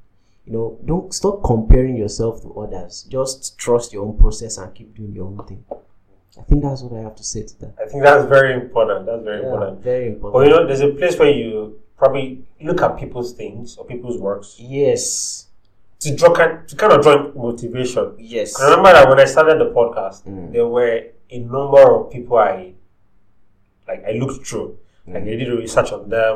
you 0.49 0.55
know 0.57 0.79
don't 0.91 1.13
stop 1.13 1.43
comparing 1.45 1.97
yourself 1.97 2.41
to 2.43 2.49
others 2.63 3.03
just 3.17 3.59
trust 3.59 3.93
your 3.93 4.03
own 4.07 4.17
process 4.19 4.57
and 4.57 4.75
keep 4.75 4.95
doing 4.97 5.13
your 5.15 5.27
own 5.27 5.37
thing 5.47 5.63
i 6.41 6.43
think 6.49 6.63
that's 6.63 6.81
what 6.83 6.99
i 6.99 7.03
have 7.03 7.15
to 7.15 7.23
say 7.33 7.43
to 7.43 7.55
that 7.61 7.75
I 7.83 7.87
think 7.91 8.03
that's 8.03 8.25
very 8.37 8.53
important. 8.63 9.07
That's 9.07 9.23
very 9.31 9.41
yeah, 9.43 9.47
important. 9.49 9.81
very 9.93 10.07
important 10.13 10.33
But 10.35 10.41
you 10.47 10.51
know, 10.55 10.67
there's 10.67 10.81
a 10.81 10.93
place 11.01 11.19
where 11.19 11.31
you 11.43 11.79
probably 12.01 12.27
look 12.69 12.81
at 12.87 12.97
people's 13.03 13.33
things 13.41 13.77
or 13.77 13.85
people's 13.93 14.19
works 14.29 14.49
yes 14.59 15.03
to 16.01 16.15
draw 16.17 16.33
kind 16.39 16.67
to 16.69 16.75
kind 16.77 16.93
of 16.95 17.03
draw 17.03 17.17
motivation. 17.35 18.15
yes 18.19 18.49
I 18.61 18.65
remember 18.71 18.93
that 18.93 19.09
when 19.11 19.19
I 19.21 19.27
started 19.35 19.59
the 19.63 19.71
podcast, 19.79 20.19
Mm. 20.31 20.53
there 20.55 20.67
were 20.77 20.95
a 21.37 21.39
number 21.57 21.83
of 21.97 22.11
people 22.15 22.37
I 22.39 22.73
like 23.89 24.05
I 24.07 24.13
looked 24.23 24.47
through. 24.47 24.79
Like 25.07 25.23
i 25.25 25.35
did 25.41 25.49
research 25.49 25.91
on 25.93 26.09
them. 26.09 26.35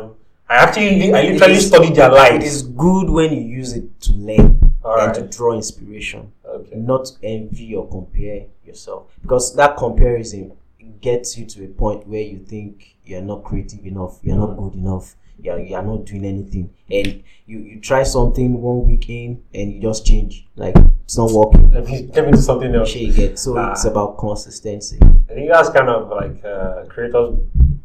I 0.53 0.57
actually, 0.65 1.13
I 1.15 1.23
literally 1.23 1.55
It 1.55 1.59
is- 1.59 1.67
studied 1.69 1.95
their 1.95 2.11
life. 2.13 2.35
It 2.35 2.43
is 2.43 2.63
good 2.63 3.09
when 3.09 3.33
you 3.33 3.41
use 3.61 3.73
it 3.73 3.87
to 4.07 4.13
learn 4.13 4.51
Alright. 4.85 5.17
and 5.17 5.31
to 5.31 5.37
draw 5.37 5.55
inspiration, 5.55 6.33
Okay. 6.47 6.77
not 6.77 7.05
envy 7.23 7.75
or 7.75 7.85
compare 7.89 8.41
yourself. 8.67 9.05
Because 9.23 9.55
that 9.57 9.77
comparison 9.79 10.53
gets 11.01 11.39
you 11.39 11.47
to 11.47 11.65
a 11.65 11.69
point 11.69 12.07
where 12.07 12.21
you 12.33 12.39
think 12.39 12.97
you're 13.05 13.23
not 13.33 13.45
creative 13.45 13.85
enough, 13.87 14.19
you're 14.23 14.37
not 14.37 14.57
good 14.59 14.75
enough, 14.75 15.17
you're, 15.41 15.59
you're 15.59 15.83
not 15.83 16.05
doing 16.05 16.25
anything. 16.27 16.69
And 16.91 17.23
you, 17.47 17.59
you 17.71 17.81
try 17.81 18.03
something 18.03 18.61
one 18.61 18.87
week 18.87 19.09
in 19.09 19.43
and 19.55 19.73
you 19.73 19.81
just 19.81 20.05
change. 20.05 20.47
Like 20.57 20.77
it's 21.05 21.17
not 21.17 21.31
working. 21.33 21.73
Let 21.73 21.87
me, 21.87 22.11
let 22.15 22.27
me 22.27 22.33
do 22.33 22.39
something 22.51 22.75
else. 22.75 22.95
You 22.95 23.11
get. 23.13 23.39
So 23.39 23.57
Ah. 23.57 23.73
it's 23.73 23.85
about 23.87 24.19
consistency. 24.19 24.99
I 25.31 25.33
think 25.35 25.51
that's 25.51 25.71
kind 25.71 25.89
of 25.89 26.11
like 26.11 26.45
uh, 26.45 26.85
creators, 26.93 27.39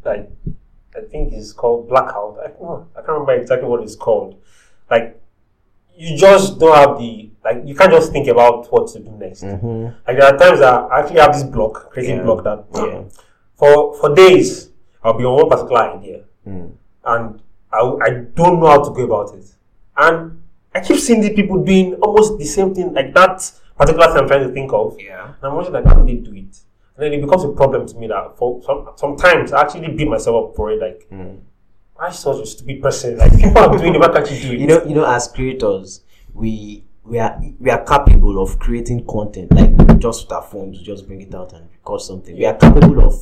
like 0.04 0.30
I 0.96 1.00
think 1.02 1.32
it's 1.32 1.52
called 1.52 1.88
blackout. 1.88 2.38
I, 2.44 2.48
no, 2.60 2.86
I 2.94 3.00
can't 3.00 3.08
remember 3.08 3.32
exactly 3.34 3.68
what 3.68 3.82
it's 3.82 3.96
called. 3.96 4.40
Like 4.90 5.20
you 5.96 6.16
just 6.16 6.58
don't 6.58 6.74
have 6.76 6.98
the 6.98 7.30
like 7.44 7.62
you 7.64 7.74
can't 7.74 7.90
just 7.92 8.12
think 8.12 8.28
about 8.28 8.70
what 8.72 8.88
to 8.92 8.98
do 9.00 9.10
next. 9.12 9.42
Mm-hmm. 9.44 9.84
Like 10.06 10.16
there 10.18 10.24
are 10.24 10.36
times 10.38 10.60
that 10.60 10.74
I 10.90 11.00
actually 11.00 11.20
have 11.20 11.32
this 11.32 11.42
block, 11.44 11.90
creative 11.90 12.18
Yeah. 12.18 12.22
block 12.24 12.44
that 12.44 12.64
Yeah. 12.74 13.02
for 13.56 13.94
for 13.96 14.14
days 14.14 14.70
I'll 15.02 15.14
be 15.16 15.24
on 15.24 15.34
one 15.36 15.48
particular 15.48 15.96
idea 15.96 16.20
Mm. 16.46 16.72
and 17.04 17.42
I, 17.70 17.78
I 18.02 18.10
don't 18.34 18.58
know 18.60 18.66
how 18.68 18.82
to 18.82 18.90
go 18.94 19.02
about 19.04 19.34
it. 19.36 19.44
And 19.96 20.40
I 20.74 20.80
keep 20.80 20.98
seeing 20.98 21.20
the 21.20 21.34
people 21.34 21.62
doing 21.62 21.94
almost 21.96 22.38
the 22.38 22.44
same 22.46 22.74
thing, 22.74 22.94
like 22.94 23.12
that 23.12 23.50
particular 23.76 24.06
thing 24.08 24.16
I'm 24.22 24.28
trying 24.28 24.46
to 24.48 24.54
think 24.54 24.72
of. 24.72 24.96
Yeah. 24.98 25.26
And 25.26 25.34
I'm 25.42 25.52
always 25.52 25.68
like, 25.68 25.84
how 25.84 25.94
do 25.94 26.04
they 26.06 26.14
do 26.14 26.32
it? 26.34 26.56
And 26.98 27.04
then 27.12 27.12
it 27.12 27.22
becomes 27.22 27.44
a 27.44 27.48
problem 27.52 27.86
to 27.86 27.96
me 27.96 28.08
that 28.08 28.36
for 28.36 28.60
some 28.64 28.88
sometimes 28.96 29.52
I 29.52 29.60
actually 29.60 29.88
beat 29.94 30.08
myself 30.08 30.50
up 30.50 30.56
for 30.56 30.72
it. 30.72 30.80
Like, 30.80 31.08
Mm. 31.10 31.38
I'm 32.00 32.12
such 32.12 32.40
a 32.42 32.46
stupid 32.46 32.82
person. 32.82 33.16
Like, 33.18 33.32
people 33.36 33.58
are 33.58 33.76
doing 33.78 33.94
it, 33.94 34.00
why 34.00 34.08
can't 34.08 34.28
you 34.30 34.40
do 34.40 34.52
it? 34.54 34.60
you 34.60 34.66
know 34.66 34.84
you 34.84 34.94
know 34.94 35.04
as 35.06 35.28
creators 35.28 36.02
we 36.34 36.84
we 37.04 37.18
are 37.18 37.40
we 37.60 37.70
are 37.70 37.84
capable 37.84 38.42
of 38.42 38.58
creating 38.58 39.04
content 39.06 39.50
like 39.52 39.98
just 39.98 40.24
with 40.24 40.32
our 40.32 40.42
phones 40.42 40.80
just 40.82 41.06
bring 41.06 41.20
it 41.22 41.34
out 41.34 41.52
and 41.54 41.68
record 41.72 42.00
something 42.00 42.36
we 42.36 42.44
are 42.44 42.54
capable 42.54 43.00
of 43.00 43.14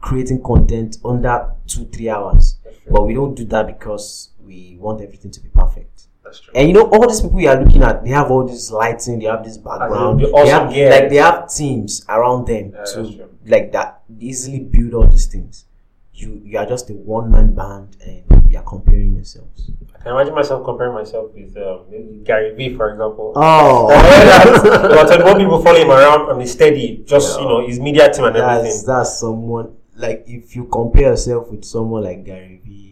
creating 0.00 0.42
content 0.42 0.96
under 1.04 1.50
two 1.66 1.84
three 1.86 2.08
hours 2.08 2.58
but 2.90 3.02
we 3.02 3.12
don't 3.14 3.34
do 3.34 3.44
that 3.44 3.66
because 3.66 4.30
we 4.44 4.76
want 4.80 5.00
everything 5.02 5.30
to 5.30 5.40
be 5.40 5.48
perfect 5.50 6.06
That's 6.26 6.40
true. 6.40 6.52
and 6.56 6.68
you 6.68 6.74
know 6.74 6.86
all 6.90 7.06
these 7.08 7.20
people 7.22 7.40
you 7.40 7.48
are 7.48 7.60
looking 7.62 7.82
at 7.88 8.02
they 8.04 8.10
have 8.10 8.30
all 8.32 8.44
this 8.46 8.70
lighting 8.70 9.20
they 9.20 9.26
have 9.26 9.44
this 9.44 9.58
background 9.58 10.20
the 10.20 10.26
they 10.34 10.48
have, 10.48 10.72
gear. 10.72 10.90
like 10.90 11.08
they 11.08 11.16
have 11.22 11.48
teams 11.58 12.04
around 12.08 12.46
them 12.48 12.72
Yeah, 12.74 12.84
to 12.94 13.28
like 13.46 13.70
that 13.72 14.02
easily 14.18 14.60
build 14.60 14.92
all 14.94 15.06
these 15.06 15.26
things 15.26 15.64
you 16.12 16.28
you 16.44 16.58
are 16.58 16.66
just 16.66 16.90
a 16.90 16.94
one 16.94 17.30
man 17.30 17.54
band 17.54 17.96
and 18.04 18.24
you 18.50 18.58
are 18.58 18.64
comparing 18.64 19.14
yourselves 19.14 19.70
I 19.94 19.98
can 20.02 20.12
imagine 20.16 20.34
myself 20.34 20.64
comparing 20.64 20.94
myself 20.94 21.26
with 21.34 21.56
um, 21.58 22.22
Gary 22.22 22.54
Vee, 22.54 22.74
for 22.76 22.86
example. 22.92 23.32
oh 23.34 23.90
About 24.90 25.06
21 25.08 25.38
people 25.40 25.62
follow 25.62 25.78
him 25.84 25.90
around 25.90 26.30
on 26.30 26.38
his 26.40 26.52
steady, 26.52 27.02
just, 27.04 27.40
you 27.40 27.44
know, 27.46 27.66
his 27.66 27.80
media 27.80 28.12
team 28.12 28.24
and 28.26 28.36
that's 28.36 28.58
everything. 28.58 28.86
that's 28.86 29.18
someone 29.18 29.74
like 29.96 30.22
if 30.28 30.54
you 30.54 30.66
compare 30.66 31.10
yourself 31.10 31.50
with 31.50 31.64
someone 31.64 32.04
like 32.04 32.24
Gary 32.24 32.60
Vee, 32.64 32.85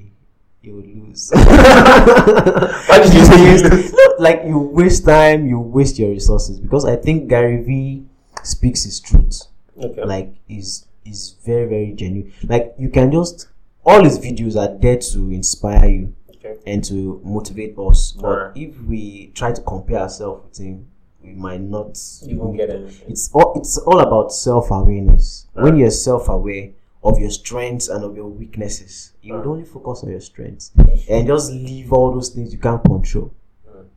you 0.64 0.76
would 0.76 0.86
lose. 0.86 1.30
Why 1.34 2.98
did 3.02 3.12
you 3.14 3.24
say 3.24 3.38
you 3.62 3.68
lose? 3.68 3.94
Like 4.18 4.42
you 4.46 4.58
waste 4.58 5.04
time, 5.04 5.46
you 5.46 5.58
waste 5.60 5.98
your 5.98 6.10
resources 6.10 6.58
because 6.58 6.84
I 6.84 6.96
think 6.96 7.28
Gary 7.28 7.62
Vee 7.62 8.04
speaks 8.42 8.84
his 8.84 9.00
truth. 9.00 9.42
Okay. 9.82 10.04
Like 10.04 10.34
is 10.48 10.86
is 11.04 11.36
very 11.44 11.66
very 11.66 11.92
genuine. 11.92 12.32
Like 12.44 12.74
you 12.78 12.88
can 12.88 13.12
just 13.12 13.48
all 13.84 14.02
his 14.04 14.18
videos 14.18 14.56
are 14.56 14.76
there 14.78 14.96
to 14.96 15.18
inspire 15.30 15.88
you 15.88 16.14
okay. 16.36 16.56
and 16.66 16.82
to 16.84 17.20
motivate 17.24 17.76
us. 17.78 18.12
But 18.12 18.24
Alright. 18.26 18.56
if 18.56 18.80
we 18.82 19.32
try 19.34 19.52
to 19.52 19.60
compare 19.62 19.98
ourselves 20.00 20.44
with 20.48 20.58
him, 20.66 20.86
we 21.22 21.32
might 21.32 21.60
not 21.60 21.98
You 22.22 22.38
won't 22.38 22.56
get 22.56 22.70
anything. 22.70 23.10
it's 23.10 23.30
all 23.32 23.52
it's 23.56 23.76
all 23.78 24.00
about 24.00 24.32
self 24.32 24.70
awareness. 24.70 25.46
When 25.52 25.76
you're 25.76 25.90
self 25.90 26.28
aware 26.28 26.70
of 27.04 27.18
your 27.18 27.30
strengths 27.30 27.88
and 27.88 28.02
of 28.02 28.16
your 28.16 28.26
weaknesses, 28.28 29.12
you 29.22 29.34
would 29.34 29.46
only 29.46 29.64
focus 29.64 30.02
on 30.02 30.10
your 30.10 30.20
strengths 30.20 30.72
and 31.08 31.26
just 31.26 31.52
leave 31.52 31.92
all 31.92 32.12
those 32.12 32.30
things 32.30 32.52
you 32.52 32.58
can't 32.58 32.82
control. 32.84 33.32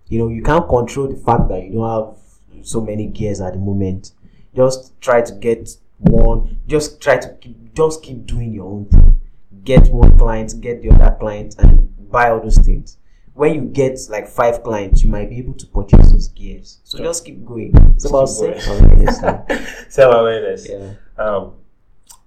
You 0.10 0.20
know, 0.20 0.28
you 0.30 0.42
can't 0.44 0.68
control 0.70 1.08
the 1.08 1.18
fact 1.18 1.50
that 1.50 1.64
you 1.64 1.74
don't 1.74 1.90
have 2.08 2.66
so 2.66 2.82
many 2.82 3.08
gears 3.08 3.42
at 3.42 3.54
the 3.54 3.60
moment. 3.60 4.12
Just 4.56 5.00
try 5.02 5.22
to 5.22 5.34
get 5.34 5.70
one. 5.98 6.60
Just 6.68 7.02
try 7.02 7.18
to 7.18 7.34
keep, 7.42 7.74
just 7.74 8.04
keep 8.04 8.26
doing 8.26 8.54
your 8.54 8.66
own 8.66 8.86
thing. 8.86 9.20
Get 9.64 9.88
one 9.90 10.18
client, 10.18 10.54
get 10.62 10.82
the 10.82 10.92
other 10.92 11.16
client, 11.20 11.56
and 11.60 12.10
buy 12.10 12.30
all 12.30 12.40
those 12.40 12.58
things. 12.58 12.98
When 13.34 13.54
you 13.54 13.62
get 13.62 14.00
like 14.10 14.28
five 14.28 14.64
clients, 14.64 15.04
you 15.04 15.12
might 15.12 15.30
be 15.30 15.38
able 15.40 15.54
to 15.56 15.66
purchase 15.68 16.12
those 16.12 16.30
gears. 16.30 16.80
So 16.86 16.98
just 17.00 17.26
keep 17.26 17.46
going. 17.46 17.74
It's 17.96 18.06
about 18.06 18.28
Just 18.28 18.42
keep 18.42 18.60
self 18.62 18.80
awareness. 18.82 19.20
Self 19.94 20.16
awareness. 20.16 20.70
yeah. 20.70 20.94
Um, 21.18 21.54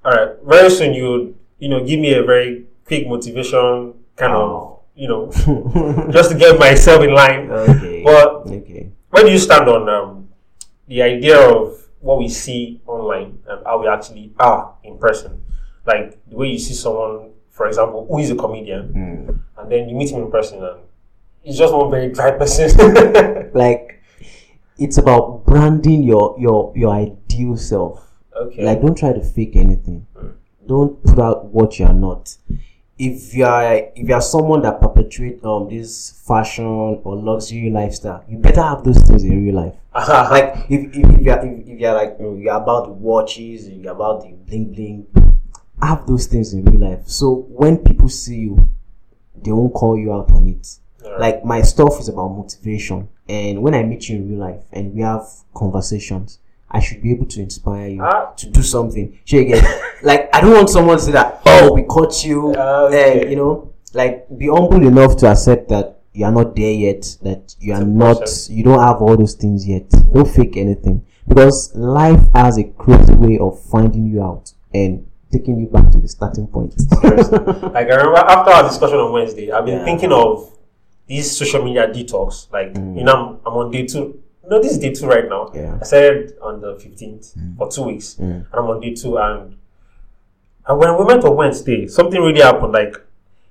all 0.04 0.12
right. 0.12 0.30
Very 0.44 0.70
soon, 0.70 0.94
you 0.94 1.36
you 1.58 1.68
know 1.68 1.84
give 1.84 2.00
me 2.00 2.14
a 2.14 2.22
very 2.22 2.66
quick 2.86 3.06
motivation 3.06 3.94
kind 4.16 4.32
of 4.32 4.50
Oh. 4.50 4.80
you 4.94 5.08
know 5.08 5.30
just 6.10 6.30
to 6.32 6.36
get 6.36 6.58
myself 6.58 7.02
in 7.02 7.12
line. 7.12 7.50
okay. 7.50 8.02
But 8.04 8.28
okay. 8.48 8.90
where 9.10 9.24
do 9.24 9.30
you 9.30 9.38
stand 9.38 9.68
on 9.68 9.88
um, 9.88 10.28
the 10.88 11.02
idea 11.02 11.38
of 11.38 11.76
what 12.00 12.18
we 12.18 12.28
see 12.28 12.80
online 12.86 13.38
and 13.46 13.60
how 13.66 13.80
we 13.80 13.88
actually 13.88 14.32
are 14.38 14.74
in 14.84 14.98
person? 14.98 15.42
Like 15.86 16.18
the 16.28 16.36
way 16.36 16.48
you 16.48 16.58
see 16.58 16.74
someone, 16.74 17.30
for 17.50 17.66
example, 17.68 18.06
who 18.08 18.18
is 18.18 18.30
a 18.30 18.36
comedian, 18.36 18.92
Mm. 18.94 19.40
and 19.58 19.70
then 19.72 19.88
you 19.88 19.94
meet 19.96 20.10
him 20.10 20.22
in 20.22 20.30
person 20.30 20.62
and 20.64 20.80
he's 21.42 21.58
just 21.58 21.72
one 21.74 21.90
very 21.90 22.08
dry 22.12 22.32
person. 22.32 22.68
Like 23.54 24.02
it's 24.78 24.96
about 24.98 25.44
branding 25.44 26.02
your 26.02 26.36
your 26.38 26.72
your 26.76 26.92
ideal 26.94 27.56
self. 27.56 28.09
Okay. 28.40 28.64
Like 28.64 28.80
don't 28.80 28.96
try 28.96 29.12
to 29.12 29.22
fake 29.22 29.56
anything. 29.56 30.06
Mm. 30.16 30.32
Don't 30.66 31.02
put 31.02 31.18
out 31.18 31.46
what 31.46 31.78
you 31.78 31.86
are 31.86 31.92
not. 31.92 32.36
If 32.98 33.34
you 33.34 33.44
are 33.44 33.74
if 33.74 34.08
you 34.08 34.14
are 34.14 34.20
someone 34.20 34.62
that 34.62 34.80
perpetuate 34.80 35.42
um 35.44 35.68
this 35.68 36.22
fashion 36.26 37.00
or 37.04 37.16
luxury 37.16 37.70
lifestyle, 37.70 38.24
you 38.28 38.38
better 38.38 38.62
have 38.62 38.84
those 38.84 38.98
things 38.98 39.24
in 39.24 39.44
real 39.44 39.54
life. 39.54 39.74
like 39.94 40.66
if, 40.68 40.94
if, 40.94 40.96
if 40.96 41.20
you're 41.20 41.38
if, 41.38 41.68
if 41.68 41.80
you're 41.80 41.94
like 41.94 42.16
you 42.18 42.26
know, 42.26 42.36
you're 42.36 42.56
about 42.56 42.90
watches, 42.90 43.68
you're 43.68 43.92
about 43.92 44.22
the 44.22 44.32
bling 44.46 44.72
bling, 44.72 45.06
have 45.82 46.06
those 46.06 46.26
things 46.26 46.52
in 46.52 46.64
real 46.64 46.90
life. 46.90 47.08
So 47.08 47.46
when 47.48 47.78
people 47.78 48.08
see 48.08 48.40
you, 48.40 48.68
they 49.42 49.52
won't 49.52 49.72
call 49.72 49.98
you 49.98 50.12
out 50.12 50.30
on 50.32 50.46
it. 50.46 50.76
Like 51.18 51.44
my 51.44 51.62
stuff 51.62 51.98
is 51.98 52.08
about 52.08 52.28
motivation, 52.28 53.08
and 53.28 53.62
when 53.62 53.74
I 53.74 53.82
meet 53.82 54.08
you 54.08 54.16
in 54.16 54.28
real 54.28 54.40
life 54.40 54.62
and 54.70 54.94
we 54.94 55.00
have 55.00 55.26
conversations, 55.54 56.38
I 56.70 56.80
should 56.80 57.02
be 57.02 57.10
able 57.12 57.26
to 57.26 57.40
inspire 57.40 57.88
you 57.88 58.02
Ah. 58.02 58.32
to 58.36 58.48
do 58.48 58.62
something. 58.62 59.18
You 59.26 59.44
get 59.44 59.64
like 60.02 60.28
I 60.34 60.40
don't 60.40 60.52
want 60.54 60.70
someone 60.70 60.98
to 60.98 61.02
say 61.02 61.12
that 61.12 61.42
oh 61.46 61.72
we 61.74 61.82
caught 61.82 62.24
you, 62.24 62.54
Ah, 62.56 62.86
okay. 62.86 63.22
and 63.22 63.30
you 63.30 63.36
know 63.36 63.72
like 63.94 64.26
be 64.38 64.46
humble 64.48 64.86
enough 64.86 65.16
to 65.18 65.26
accept 65.26 65.68
that 65.70 65.98
you 66.12 66.24
are 66.24 66.32
not 66.32 66.54
there 66.56 66.72
yet, 66.72 67.02
that 67.22 67.54
you 67.60 67.72
are 67.72 67.84
not, 67.84 68.20
you 68.48 68.64
don't 68.64 68.80
have 68.80 69.00
all 69.00 69.16
those 69.16 69.34
things 69.34 69.66
yet. 69.66 69.88
Don't 70.12 70.26
fake 70.28 70.56
anything 70.56 71.04
because 71.28 71.72
life 71.76 72.20
has 72.34 72.58
a 72.58 72.64
crazy 72.64 73.14
way 73.14 73.38
of 73.38 73.60
finding 73.66 74.06
you 74.06 74.22
out 74.22 74.52
and 74.74 75.06
taking 75.32 75.58
you 75.60 75.66
back 75.68 75.90
to 75.92 75.98
the 76.00 76.08
starting 76.08 76.48
point. 76.48 76.74
Like 77.02 77.86
I 77.88 77.94
remember 77.94 78.18
after 78.18 78.50
our 78.50 78.62
discussion 78.68 78.98
on 78.98 79.12
Wednesday, 79.12 79.50
I've 79.52 79.64
been 79.64 79.78
Yeah. 79.78 79.84
thinking 79.84 80.12
of 80.12 80.50
these 81.06 81.36
social 81.36 81.64
media 81.64 81.86
detox. 81.88 82.50
Like 82.52 82.74
you 82.76 83.04
know, 83.04 83.14
I'm, 83.14 83.52
I'm 83.52 83.58
on 83.58 83.70
day 83.70 83.86
two. 83.86 84.20
No, 84.50 84.60
this 84.60 84.72
is 84.72 84.78
day 84.78 84.92
two 84.92 85.06
right 85.06 85.28
now. 85.28 85.46
Mm. 85.46 85.54
Yeah. 85.54 85.78
I 85.80 85.84
started 85.84 86.34
on 86.42 86.60
the 86.60 86.74
15th 86.74 87.56
for 87.56 87.70
two 87.70 87.82
weeks, 87.84 88.16
Mm. 88.20 88.22
and 88.24 88.46
I'm 88.52 88.64
on 88.66 88.80
day 88.80 88.94
two. 88.94 89.16
And 89.16 89.56
and 90.66 90.78
when 90.78 90.96
we 90.98 91.04
went 91.04 91.24
on 91.24 91.36
Wednesday, 91.36 91.86
something 91.86 92.20
really 92.20 92.40
happened. 92.40 92.72
Like 92.72 92.94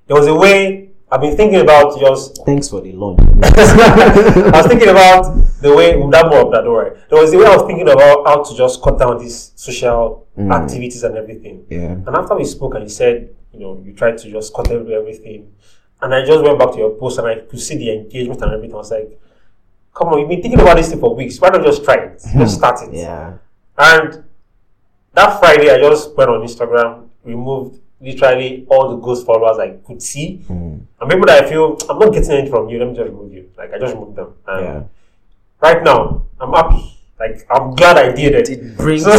there 0.08 0.18
was 0.18 0.28
a 0.28 0.36
way 0.36 0.90
I've 1.12 1.22
been 1.22 1.36
thinking 1.36 1.60
about 1.62 2.00
just 2.00 2.46
Thanks 2.46 2.70
for 2.70 2.82
the 2.82 2.92
launch. 2.94 3.20
I 3.44 4.52
was 4.54 4.68
thinking 4.68 4.90
about 4.90 5.24
the 5.62 5.74
way 5.76 5.96
we'll 5.96 6.08
more 6.08 6.46
of 6.46 6.52
that, 6.52 6.62
don't 6.64 6.74
worry. 6.74 7.00
There 7.10 7.20
was 7.20 7.32
the 7.32 7.38
way 7.38 7.46
I 7.46 7.56
was 7.56 7.66
thinking 7.66 7.90
about 7.90 8.28
how 8.28 8.44
to 8.44 8.56
just 8.56 8.82
cut 8.84 9.00
down 9.00 9.18
these 9.20 9.52
social 9.56 10.28
Mm. 10.38 10.54
activities 10.54 11.04
and 11.04 11.18
everything. 11.18 11.66
yeah. 11.70 11.92
And 12.06 12.16
after 12.16 12.34
we 12.36 12.46
spoke 12.46 12.76
and 12.76 12.84
you 12.84 12.90
said, 12.90 13.30
you 13.52 13.60
know, 13.60 13.82
you 13.84 13.92
tried 13.94 14.18
to 14.20 14.30
just 14.32 14.54
cut 14.54 14.72
every- 14.72 14.94
everything. 14.96 15.52
And 16.02 16.14
I 16.16 16.24
just 16.26 16.42
went 16.44 16.58
back 16.60 16.72
to 16.74 16.78
your 16.78 16.92
post 16.92 17.18
and 17.20 17.28
I 17.28 17.36
could 17.40 17.60
see 17.60 17.76
the 17.76 17.92
engagement 17.92 18.42
and 18.42 18.54
everything. 18.54 18.74
I 18.76 18.78
was 18.78 18.92
like, 18.92 19.20
come 20.00 20.08
on, 20.10 20.20
you've 20.20 20.30
been 20.30 20.42
thinking 20.42 20.60
about 20.62 20.78
this 20.78 20.90
thing 20.90 21.00
for 21.00 21.14
weeks. 21.14 21.40
Why 21.42 21.50
not 21.50 21.64
just 21.64 21.84
try 21.84 21.96
it? 21.96 22.24
Just 22.38 22.56
start 22.58 22.80
it. 22.88 22.94
Yeah. 22.94 23.34
And 23.78 24.24
that 25.14 25.40
Friday, 25.40 25.70
I 25.70 25.78
just 25.80 26.16
went 26.16 26.30
on 26.30 26.42
Instagram, 26.42 27.10
removed 27.24 27.82
literally 28.00 28.66
all 28.70 28.90
the 28.92 28.96
ghost 28.96 29.26
followers 29.26 29.60
I 29.60 29.72
could 29.86 30.02
see. 30.02 30.42
Mm. 30.48 30.86
And 31.02 31.10
people 31.12 31.26
that 31.26 31.44
I 31.44 31.50
feel, 31.50 31.78
I'm 31.90 32.00
not 32.00 32.14
getting 32.14 32.32
anything 32.32 32.50
from 32.52 32.70
you, 32.70 32.80
let 32.80 32.88
me 32.88 32.96
just 32.96 33.10
remove 33.10 33.34
you. 33.34 33.50
Like, 33.58 33.74
I 33.74 33.78
just 33.80 33.94
removed 33.94 34.16
them. 34.16 34.34
And 34.48 34.66
Yeah. 34.66 34.82
right 35.62 35.84
now, 35.84 36.24
I'm 36.40 36.54
happy. 36.54 36.96
Like, 37.20 37.46
I'm 37.52 37.76
glad 37.76 37.98
I 37.98 38.14
did 38.14 38.34
it. 38.36 38.50
It 38.50 38.78
brings. 38.78 39.04
So, 39.04 39.12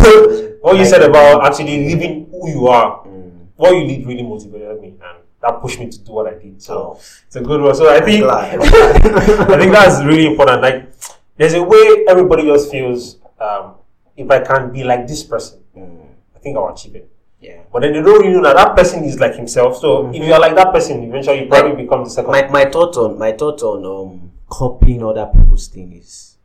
what 0.62 0.78
you 0.78 0.86
said 0.86 1.02
about 1.02 1.44
actually 1.44 1.88
living 1.90 2.26
who 2.30 2.48
you 2.48 2.68
are 2.68 3.04
Mm. 3.04 3.30
what 3.56 3.72
you 3.76 3.86
did 3.86 4.06
really 4.06 4.22
motivated 4.22 4.80
me, 4.80 4.88
and 4.88 5.18
that 5.42 5.60
pushed 5.60 5.78
me 5.80 5.88
to 5.88 5.98
do 5.98 6.12
what 6.12 6.26
I 6.26 6.38
did. 6.38 6.60
So 6.62 6.74
Oh. 6.74 7.00
it's 7.26 7.36
a 7.36 7.40
good 7.40 7.60
one. 7.60 7.74
So 7.74 7.88
I 7.88 8.00
think. 8.00 8.24
I 8.30 9.56
think 9.58 9.72
that's 9.72 10.02
really 10.04 10.26
important. 10.26 10.62
Like, 10.62 10.92
there's 11.36 11.54
a 11.54 11.62
way 11.62 12.04
everybody 12.08 12.44
just 12.44 12.70
feels. 12.70 13.16
Um, 13.40 13.74
if 14.16 14.30
I 14.30 14.40
can't 14.40 14.72
be 14.72 14.84
like 14.84 15.06
this 15.06 15.24
person, 15.24 15.60
Mm, 15.76 16.02
I 16.36 16.38
think 16.40 16.56
I'll 16.58 16.68
achieve 16.74 16.94
it. 16.96 17.08
yeah. 17.40 17.60
But 17.72 17.82
then 17.82 17.92
they 17.94 18.02
don't 18.02 18.20
really 18.20 18.34
know 18.34 18.42
that 18.42 18.56
that 18.56 18.76
person 18.76 19.04
is 19.04 19.18
like 19.20 19.34
himself. 19.36 19.78
So 19.78 20.10
if 20.10 20.16
you 20.22 20.32
are 20.34 20.40
like 20.40 20.54
that 20.56 20.72
person, 20.74 21.02
eventually 21.04 21.44
you 21.44 21.48
probably 21.48 21.82
become 21.84 22.04
the 22.04 22.10
second. 22.10 22.30
My 22.32 22.46
my 22.48 22.64
thought 22.68 22.96
on 22.98 23.18
my 23.18 23.32
thought 23.32 23.62
on 23.62 23.84
um 23.86 24.30
copying 24.48 25.02
other 25.04 25.30
people's 25.32 25.68
thing 25.68 25.92
is 25.96 26.36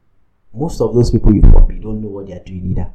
most 0.53 0.79
of 0.79 0.93
those 0.93 1.09
people 1.11 1.33
you 1.33 1.41
copy 1.41 1.79
don't 1.79 1.99
know 2.01 2.07
what 2.09 2.27
they 2.27 2.33
are 2.33 2.43
doing 2.45 2.71
either. 2.71 2.93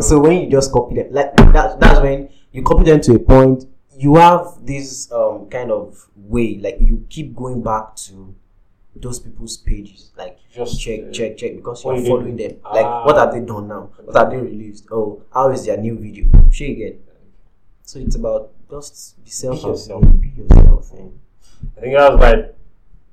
So 0.00 0.20
when 0.20 0.40
you 0.42 0.48
just 0.48 0.70
copy 0.72 0.94
them, 0.94 1.08
like 1.12 1.36
that, 1.36 1.78
that's 1.80 2.00
when 2.00 2.28
you 2.52 2.62
copy 2.62 2.84
them 2.84 3.00
to 3.02 3.14
a 3.16 3.18
point. 3.18 3.66
You 4.02 4.16
have 4.16 4.46
this 4.66 5.10
um 5.12 5.48
kind 5.48 5.70
of 5.70 6.08
way, 6.16 6.58
like 6.58 6.78
you 6.80 7.06
keep 7.08 7.36
going 7.36 7.62
back 7.62 7.94
to 8.06 8.34
those 8.96 9.18
people's 9.20 9.56
pages, 9.56 10.10
like 10.16 10.38
Just, 10.52 10.80
check, 10.80 11.00
uh, 11.08 11.12
check, 11.12 11.36
check, 11.36 11.52
because 11.56 11.84
you're 11.84 12.02
following 12.04 12.36
them. 12.36 12.52
Like, 12.64 12.84
Ah. 12.84 13.04
what 13.06 13.16
have 13.16 13.32
they 13.32 13.40
done 13.40 13.68
now? 13.68 13.90
What 14.04 14.16
have 14.16 14.30
they 14.32 14.38
released? 14.38 14.86
Oh, 14.90 15.22
how 15.32 15.50
is 15.50 15.64
their 15.66 15.76
new 15.78 15.96
video? 15.96 16.24
You 16.50 16.74
get. 16.74 17.00
So 17.84 17.98
it's 18.00 18.16
about 18.16 18.50
just 18.70 19.22
be 19.24 19.30
self, 19.30 19.62
yourself. 19.62 20.04
Be 20.20 20.28
yourself. 20.36 20.92
eh. 20.98 21.08
I 21.76 21.80
think 21.80 21.94
that's 21.96 22.16
why 22.22 22.32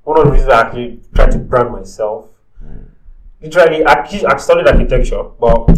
one 0.03 0.17
of 0.19 0.25
the 0.25 0.31
reasons 0.31 0.49
I 0.51 0.61
actually 0.61 0.99
try 1.13 1.27
to 1.29 1.37
brand 1.37 1.71
myself. 1.71 2.25
Literally, 3.41 3.85
I, 3.85 3.93
I 4.33 4.37
studied 4.37 4.67
architecture, 4.67 5.23
but. 5.39 5.69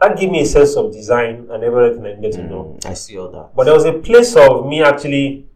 That 0.00 0.16
gave 0.18 0.30
me 0.30 0.40
a 0.42 0.46
sense 0.46 0.76
of 0.76 0.92
design 0.92 1.48
and 1.50 1.62
everything 1.62 2.06
I 2.06 2.14
needed 2.14 2.32
to 2.32 2.42
know. 2.44 2.78
I 2.84 2.94
see 2.94 3.18
all 3.18 3.30
that. 3.32 3.54
But 3.54 3.64
there 3.64 3.74
was 3.74 3.84
a 3.84 3.92
place 3.92 4.34
of 4.36 4.66
me 4.66 4.82
actually 4.82 5.46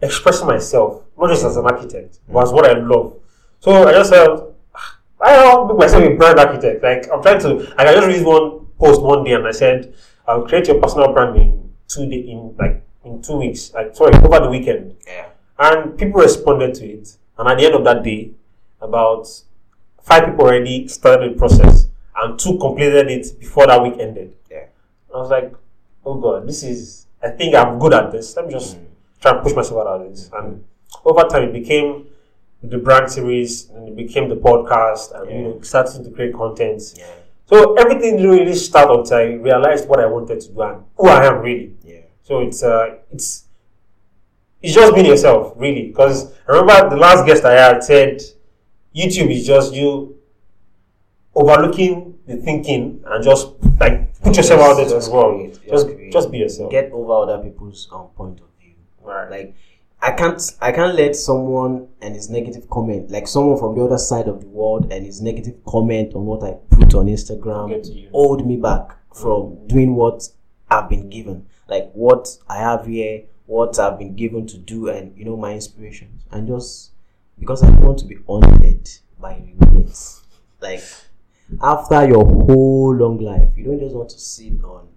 expressing 0.00 0.46
myself, 0.46 1.02
not 1.18 1.28
just 1.30 1.44
as 1.44 1.56
an 1.56 1.66
architect, 1.66 2.18
but 2.28 2.44
as 2.44 2.52
what 2.52 2.64
I 2.68 2.78
love. 2.78 3.16
So 3.60 3.86
I 3.86 3.92
just 3.92 4.10
felt, 4.10 4.54
"Ah, 4.74 4.98
I 5.20 5.34
don't 5.36 5.68
make 5.68 5.78
myself 5.78 6.02
a 6.04 6.14
brand 6.16 6.38
architect. 6.38 6.82
Like 6.82 7.08
I'm 7.12 7.22
trying 7.22 7.40
to, 7.40 7.72
I 7.78 7.84
just 7.94 8.06
read 8.08 8.24
one 8.24 8.66
post 8.78 9.02
one 9.02 9.24
day 9.24 9.32
and 9.34 9.46
I 9.46 9.52
said, 9.52 9.94
I'll 10.26 10.46
create 10.46 10.66
your 10.68 10.80
personal 10.80 11.12
brand 11.12 11.36
in 11.36 11.70
two 11.88 12.08
day, 12.08 12.20
in 12.20 12.54
like 12.58 12.82
in 13.04 13.22
two 13.22 13.36
weeks, 13.36 13.72
like 13.74 13.94
sorry, 13.94 14.14
over 14.24 14.40
the 14.40 14.50
weekend. 14.50 14.96
Yeah. 15.06 15.26
And 15.58 15.98
people 15.98 16.20
responded 16.22 16.74
to 16.76 16.86
it. 16.86 17.16
And 17.38 17.48
at 17.48 17.58
the 17.58 17.66
end 17.66 17.74
of 17.74 17.84
that 17.84 18.02
day, 18.02 18.32
about 18.80 19.28
five 20.02 20.24
people 20.24 20.46
already 20.46 20.88
started 20.88 21.34
the 21.34 21.38
process, 21.38 21.86
and 22.20 22.38
two 22.38 22.58
completed 22.58 23.10
it 23.10 23.38
before 23.38 23.66
that 23.66 23.82
week 23.82 23.94
ended. 23.98 24.34
Yeah. 24.50 24.66
I 25.14 25.18
was 25.18 25.30
like, 25.30 25.54
oh 26.04 26.20
god, 26.20 26.46
this 26.46 26.62
is. 26.62 27.06
I 27.22 27.30
think 27.30 27.54
I'm 27.54 27.78
good 27.78 27.92
at 27.92 28.10
this. 28.12 28.34
Let 28.36 28.46
me 28.46 28.52
just 28.52 28.78
try 29.20 29.32
and 29.32 29.42
push 29.42 29.54
myself 29.54 29.86
out 29.86 30.00
of 30.00 30.10
this. 30.10 30.30
And 30.32 30.64
over 31.04 31.22
time, 31.28 31.44
it 31.44 31.52
became 31.52 32.06
the 32.62 32.78
brand 32.78 33.10
series, 33.10 33.68
and 33.70 33.88
it 33.88 33.96
became 33.96 34.28
the 34.28 34.36
podcast, 34.36 35.18
and 35.18 35.30
you 35.30 35.42
know, 35.42 35.60
starting 35.62 36.04
to 36.04 36.10
create 36.10 36.34
content. 36.34 36.82
Yeah. 36.96 37.06
So 37.46 37.74
everything 37.74 38.16
didn't 38.16 38.30
really 38.30 38.54
start 38.54 38.90
until 38.90 39.18
I 39.18 39.24
realized 39.34 39.88
what 39.88 39.98
I 39.98 40.06
wanted 40.06 40.40
to 40.40 40.48
do 40.52 40.62
and 40.62 40.84
who 40.96 41.08
I 41.08 41.26
am 41.26 41.40
really. 41.40 41.74
Yeah. 41.84 42.00
So 42.22 42.40
it's 42.40 42.62
uh, 42.62 42.96
it's 43.10 43.44
it's 44.62 44.74
just 44.74 44.94
being 44.94 45.06
yourself, 45.06 45.54
really. 45.56 45.88
Because 45.88 46.32
I 46.48 46.52
remember 46.52 46.90
the 46.90 46.96
last 46.96 47.26
guest 47.26 47.44
I 47.44 47.52
had 47.54 47.82
said, 47.82 48.20
YouTube 48.94 49.30
is 49.30 49.46
just 49.46 49.74
you 49.74 50.16
overlooking 51.34 52.09
the 52.30 52.36
thinking 52.36 53.02
and 53.06 53.24
just 53.24 53.48
like 53.78 54.20
put 54.22 54.36
yourself 54.36 54.60
out 54.60 54.74
there 54.74 54.88
to 54.88 55.04
the 55.04 55.10
world. 55.10 55.58
Just 55.68 55.86
create. 55.86 56.12
just 56.12 56.30
be 56.30 56.38
yourself. 56.38 56.70
Get 56.70 56.92
over 56.92 57.12
other 57.12 57.42
people's 57.42 57.88
um, 57.92 58.08
point 58.16 58.40
of 58.40 58.46
view. 58.60 58.74
right. 59.02 59.30
Like 59.30 59.54
I 60.02 60.12
can't 60.12 60.40
I 60.60 60.72
can't 60.72 60.94
let 60.94 61.16
someone 61.16 61.88
and 62.00 62.14
his 62.14 62.30
negative 62.30 62.70
comment, 62.70 63.10
like 63.10 63.26
someone 63.26 63.58
from 63.58 63.74
the 63.76 63.84
other 63.84 63.98
side 63.98 64.28
of 64.28 64.40
the 64.40 64.46
world 64.48 64.90
and 64.92 65.04
his 65.04 65.20
negative 65.20 65.56
comment 65.66 66.14
on 66.14 66.24
what 66.24 66.42
I 66.42 66.52
put 66.70 66.94
on 66.94 67.06
Instagram 67.06 67.68
Get 67.70 67.84
to 67.84 67.92
you. 67.92 68.08
hold 68.12 68.46
me 68.46 68.56
back 68.56 68.96
from 69.14 69.66
doing 69.66 69.94
what 69.96 70.28
I've 70.70 70.88
been 70.88 71.10
given. 71.10 71.46
Like 71.68 71.90
what 71.92 72.28
I 72.48 72.58
have 72.58 72.86
here, 72.86 73.24
what 73.46 73.78
I've 73.78 73.98
been 73.98 74.14
given 74.14 74.46
to 74.46 74.56
do 74.56 74.88
and 74.88 75.16
you 75.18 75.24
know 75.24 75.36
my 75.36 75.52
inspirations. 75.52 76.24
And 76.30 76.46
just 76.46 76.92
because 77.38 77.62
I 77.62 77.70
want 77.70 77.98
to 77.98 78.04
be 78.06 78.16
haunted 78.26 78.88
by 79.20 79.42
regrets. 79.60 80.22
Like 80.60 80.82
after 81.62 82.06
your 82.08 82.24
whole 82.24 82.94
long 82.94 83.18
life, 83.18 83.48
you 83.56 83.64
don't 83.64 83.80
just 83.80 83.94
want 83.94 84.10
to 84.10 84.18
sit 84.18 84.52
on 84.64 84.88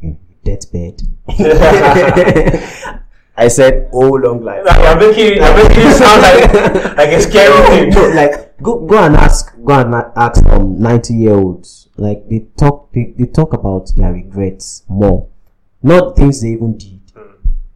your 0.00 0.16
deathbed. 0.44 1.02
I 3.38 3.48
said 3.48 3.90
whole 3.90 4.18
long 4.20 4.42
life. 4.42 4.64
I'm 4.66 4.98
making 4.98 5.42
I'm 5.42 5.56
making 5.56 5.82
it 5.86 5.94
sound 5.94 6.22
like 6.22 6.96
like 6.96 7.10
a 7.10 7.20
scary 7.20 7.66
thing. 7.66 7.90
No, 7.90 8.08
like 8.08 8.56
go 8.62 8.86
go 8.86 8.98
and 8.98 9.14
ask 9.16 9.52
go 9.62 9.74
and 9.74 9.94
ask 10.16 10.44
um 10.46 10.80
ninety 10.80 11.14
year 11.14 11.34
olds. 11.34 11.88
Like 11.96 12.28
they 12.28 12.46
talk 12.56 12.92
they, 12.92 13.14
they 13.16 13.26
talk 13.26 13.52
about 13.52 13.92
their 13.96 14.12
regrets 14.12 14.84
more. 14.88 15.28
Not 15.82 16.16
things 16.16 16.40
they 16.40 16.48
even 16.48 16.78
did. 16.78 17.00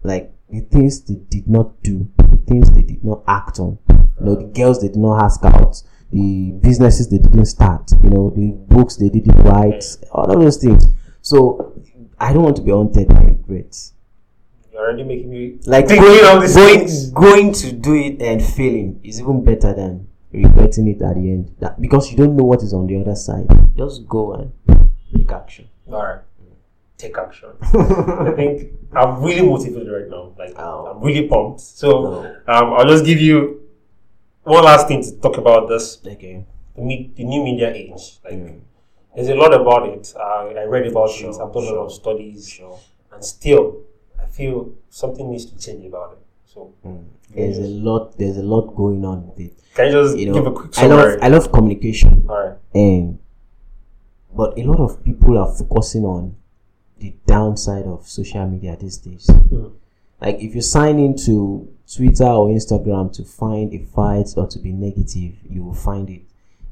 Like 0.02 0.32
the 0.48 0.60
things 0.60 1.02
they 1.02 1.14
did 1.14 1.46
not 1.46 1.82
do, 1.82 2.08
the 2.16 2.38
things 2.38 2.70
they 2.70 2.82
did 2.82 3.04
not 3.04 3.22
act 3.28 3.60
on. 3.60 3.78
You 3.88 4.26
know, 4.26 4.34
the 4.36 4.46
girls 4.46 4.80
they 4.80 4.88
did 4.88 4.96
not 4.96 5.22
ask 5.22 5.44
out, 5.44 5.82
the 6.12 6.52
businesses 6.60 7.08
they 7.08 7.18
didn't 7.18 7.46
start, 7.46 7.90
you 8.02 8.10
know, 8.10 8.30
the 8.30 8.52
books 8.74 8.96
they 8.96 9.08
didn't 9.08 9.36
write, 9.44 9.84
all 10.12 10.30
of 10.30 10.40
those 10.40 10.56
things. 10.58 10.86
So 11.22 11.74
I 12.18 12.32
don't 12.32 12.42
want 12.42 12.56
to 12.56 12.62
be 12.62 12.70
haunted 12.70 13.08
by 13.08 13.20
regrets. 13.22 13.92
You're 14.72 14.82
already 14.82 15.04
making 15.04 15.30
me 15.30 15.58
Like 15.66 15.88
going, 15.88 16.24
all 16.24 16.40
these 16.40 16.54
going, 16.56 16.78
things. 16.78 17.10
going 17.10 17.52
to 17.52 17.72
do 17.72 17.94
it 17.94 18.20
and 18.22 18.42
failing 18.42 19.00
is 19.04 19.20
even 19.20 19.44
better 19.44 19.72
than 19.74 20.08
regretting 20.32 20.88
it 20.88 21.02
at 21.02 21.14
the 21.14 21.20
end. 21.30 21.54
That, 21.60 21.80
because 21.80 22.10
you 22.10 22.16
don't 22.16 22.36
know 22.36 22.44
what 22.44 22.62
is 22.62 22.72
on 22.72 22.86
the 22.86 23.00
other 23.00 23.14
side. 23.14 23.46
Just 23.76 24.06
go 24.08 24.32
and 24.34 24.52
take 25.16 25.30
action. 25.32 25.68
All 25.92 26.02
right. 26.02 26.20
Take 26.98 27.16
action. 27.16 27.50
I 27.62 28.32
think 28.36 28.72
I'm 28.92 29.22
really 29.22 29.46
motivated 29.46 29.90
right 29.90 30.08
now. 30.08 30.34
Like 30.38 30.54
Oh. 30.58 30.86
I'm 30.86 31.02
really 31.02 31.26
pumped. 31.28 31.60
So 31.60 31.88
Oh. 32.06 32.52
um, 32.52 32.72
I'll 32.74 32.86
just 32.86 33.04
give 33.04 33.20
you 33.20 33.59
one 34.44 34.64
last 34.64 34.88
thing 34.88 35.02
to 35.02 35.12
talk 35.20 35.36
about 35.38 35.68
this 35.68 35.98
Okay. 36.06 36.44
the, 36.76 36.82
me- 36.82 37.10
the 37.16 37.24
new 37.24 37.42
media 37.44 37.72
age. 37.72 38.18
Like 38.24 38.34
Mm. 38.34 38.60
there's 39.14 39.28
a 39.28 39.34
lot 39.34 39.52
about 39.54 39.88
it. 39.88 40.12
Uh, 40.16 40.48
I 40.60 40.64
read 40.64 40.86
about 40.86 41.10
Sure, 41.10 41.30
it. 41.30 41.36
I've 41.40 41.52
done 41.52 41.64
a 41.64 41.72
lot 41.74 41.86
of 41.86 41.92
studies, 41.92 42.48
Sure. 42.48 42.78
and 43.12 43.24
still 43.24 43.76
I 44.20 44.26
feel 44.26 44.70
something 44.88 45.30
needs 45.30 45.46
to 45.46 45.58
change 45.58 45.84
about 45.86 46.12
it. 46.12 46.18
So 46.52 46.72
Mm. 46.86 47.04
There's 47.34 47.58
a 47.58 47.62
lot. 47.86 48.18
There's 48.18 48.36
a 48.38 48.42
lot 48.42 48.74
going 48.74 49.04
on 49.04 49.28
with 49.28 49.38
it. 49.40 49.52
can 49.74 49.86
you 49.86 49.92
just 49.92 50.18
You 50.18 50.26
know, 50.26 50.34
give 50.34 50.46
a 50.46 50.52
quick 50.52 50.76
I 50.78 50.86
love. 50.88 51.18
I 51.22 51.28
love 51.28 51.52
communication, 51.52 52.26
All 52.28 52.36
right. 52.44 52.56
and 52.74 53.18
but 54.34 54.58
a 54.58 54.62
lot 54.62 54.80
of 54.80 55.04
people 55.04 55.38
are 55.38 55.52
focusing 55.52 56.04
on 56.04 56.34
the 56.98 57.14
downside 57.26 57.84
of 57.84 58.06
social 58.08 58.46
media 58.46 58.76
these 58.80 58.96
days. 58.98 59.26
Mm. 59.26 59.72
Like 60.20 60.36
if 60.40 60.54
you 60.54 60.60
sign 60.60 60.98
into 60.98 61.68
Twitter 61.94 62.24
or 62.26 62.48
Instagram 62.48 63.12
to 63.14 63.24
find 63.24 63.72
a 63.74 63.78
fight 63.86 64.28
or 64.36 64.46
to 64.46 64.58
be 64.58 64.72
negative, 64.72 65.34
you 65.48 65.64
will 65.64 65.74
find 65.74 66.08
it. 66.08 66.22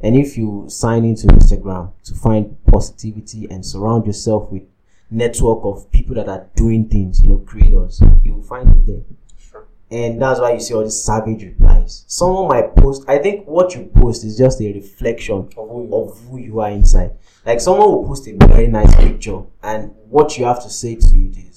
And 0.00 0.16
if 0.16 0.36
you 0.36 0.66
sign 0.68 1.04
into 1.04 1.26
Instagram 1.26 1.92
to 2.04 2.14
find 2.14 2.56
positivity 2.66 3.48
and 3.50 3.66
surround 3.66 4.06
yourself 4.06 4.50
with 4.52 4.62
network 5.10 5.60
of 5.64 5.90
people 5.90 6.14
that 6.14 6.28
are 6.28 6.46
doing 6.54 6.88
things, 6.88 7.20
you 7.22 7.30
know, 7.30 7.38
creators, 7.38 8.00
you 8.22 8.34
will 8.34 8.42
find 8.42 8.68
it 8.68 8.86
there. 8.86 9.02
Sure. 9.38 9.66
And 9.90 10.22
that's 10.22 10.38
why 10.38 10.52
you 10.52 10.60
see 10.60 10.74
all 10.74 10.84
these 10.84 11.02
savage 11.02 11.42
replies. 11.42 12.04
Someone 12.06 12.48
might 12.48 12.76
post, 12.76 13.04
I 13.08 13.18
think 13.18 13.46
what 13.48 13.74
you 13.74 13.86
post 13.86 14.24
is 14.24 14.38
just 14.38 14.60
a 14.60 14.72
reflection 14.72 15.48
Of 15.56 15.68
who 15.68 15.86
you 15.86 15.94
are. 15.94 16.02
of 16.04 16.20
who 16.28 16.38
you 16.38 16.60
are 16.60 16.70
inside. 16.70 17.12
Like 17.44 17.60
someone 17.60 17.88
will 17.90 18.06
post 18.06 18.28
a 18.28 18.36
very 18.46 18.68
nice 18.68 18.94
picture, 18.94 19.42
and 19.62 19.94
what 20.10 20.36
you 20.38 20.44
have 20.44 20.62
to 20.62 20.70
say 20.70 20.94
to 20.96 21.06
it 21.16 21.36
is 21.38 21.47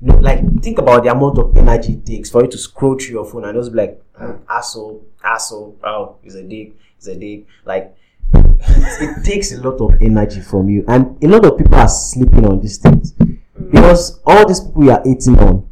like 0.00 0.40
think 0.62 0.78
about 0.78 1.02
the 1.04 1.10
amount 1.10 1.38
of 1.38 1.56
energy 1.56 1.94
it 1.94 2.06
takes 2.06 2.30
for 2.30 2.42
you 2.42 2.50
to 2.50 2.58
scroll 2.58 2.96
through 2.96 3.14
your 3.14 3.24
phone 3.24 3.44
and 3.44 3.58
just 3.58 3.72
be 3.72 3.78
like, 3.78 4.02
"Mm, 4.20 4.38
asshole, 4.48 5.04
asshole, 5.24 5.76
oh, 5.82 6.16
it's 6.22 6.34
a 6.36 6.42
dick, 6.42 6.74
it's 6.96 7.08
a 7.08 7.16
dick. 7.16 7.46
Like 7.64 7.96
it 8.34 9.24
takes 9.24 9.52
a 9.52 9.60
lot 9.60 9.80
of 9.80 10.00
energy 10.00 10.40
from 10.40 10.68
you, 10.68 10.84
and 10.86 11.22
a 11.22 11.28
lot 11.28 11.44
of 11.44 11.58
people 11.58 11.74
are 11.74 11.88
sleeping 11.88 12.46
on 12.46 12.60
these 12.60 12.78
things 12.78 13.12
because 13.70 14.20
all 14.24 14.46
these 14.46 14.60
people 14.60 14.84
you 14.84 14.90
are 14.92 15.02
eating 15.04 15.38
on, 15.40 15.68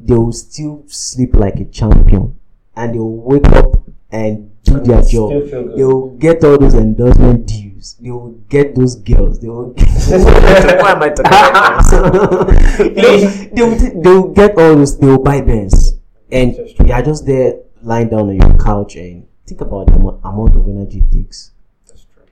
they 0.00 0.14
will 0.14 0.32
still 0.32 0.82
sleep 0.86 1.34
like 1.34 1.56
a 1.56 1.64
champion, 1.66 2.38
and 2.74 2.94
they 2.94 2.98
will 2.98 3.16
wake 3.20 3.46
up 3.48 3.82
and 4.10 4.50
do 4.62 4.76
And 4.76 4.86
their 4.86 5.02
job. 5.02 5.30
They 5.76 5.84
will 5.84 6.10
get 6.16 6.42
all 6.44 6.58
those 6.58 6.74
endorsement 6.74 7.46
deals. 7.46 7.71
They 8.00 8.10
will 8.10 8.32
get 8.48 8.74
those 8.74 8.96
girls. 8.96 9.40
They 9.40 9.48
will. 9.48 9.72
Why 9.76 10.92
am 10.92 11.02
I 11.02 11.08
talking 11.10 11.26
about 11.26 12.48
this? 12.78 12.78
they, 12.78 13.62
will, 13.62 13.76
they, 13.76 13.88
will, 13.88 14.02
they 14.02 14.10
will 14.10 14.28
get 14.32 14.50
all 14.58 14.76
those. 14.76 14.98
They 14.98 15.06
will 15.06 15.22
buy 15.22 15.40
Benz, 15.40 15.94
and 16.30 16.56
you 16.56 16.92
are 16.92 17.02
just 17.02 17.26
there 17.26 17.60
lying 17.82 18.08
down 18.08 18.28
on 18.30 18.36
your 18.36 18.58
couch 18.58 18.96
and 18.96 19.26
think 19.46 19.60
about 19.60 19.86
the 19.88 19.94
amount 19.94 20.56
of 20.56 20.68
energy 20.68 20.98
it 20.98 21.12
takes. 21.12 21.50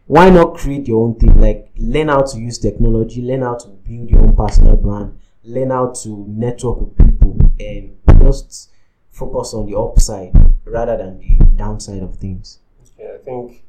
Why 0.06 0.28
not 0.30 0.56
create 0.56 0.88
your 0.88 1.04
own 1.06 1.14
thing? 1.16 1.40
Like 1.40 1.70
learn 1.76 2.08
how 2.08 2.22
to 2.22 2.38
use 2.38 2.58
technology, 2.58 3.22
learn 3.22 3.42
how 3.42 3.56
to 3.56 3.68
build 3.68 4.10
your 4.10 4.20
own 4.20 4.34
personal 4.36 4.76
brand, 4.76 5.18
learn 5.44 5.70
how 5.70 5.92
to 6.02 6.24
network 6.28 6.80
with 6.80 6.98
people, 6.98 7.38
and 7.60 7.96
just 8.22 8.70
focus 9.10 9.54
on 9.54 9.66
the 9.70 9.78
upside 9.78 10.32
rather 10.64 10.96
than 10.96 11.18
the 11.18 11.44
downside 11.56 12.02
of 12.02 12.16
things. 12.16 12.58
Yeah, 12.98 13.14
I 13.14 13.24
think 13.24 13.62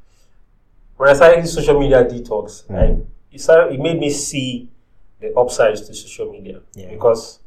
when 1.02 1.10
I 1.10 1.14
started 1.14 1.44
this 1.44 1.56
social 1.56 1.80
media 1.80 2.06
detox, 2.06 2.68
Mm. 2.68 2.76
I, 2.78 3.02
it, 3.32 3.42
started, 3.42 3.74
it 3.74 3.80
made 3.80 4.00
me 4.00 4.12
see 4.12 4.70
the 5.20 5.34
upsides 5.36 5.82
to 5.88 5.96
social 5.96 6.32
media 6.32 6.62
Yeah. 6.76 6.90
because 6.92 7.40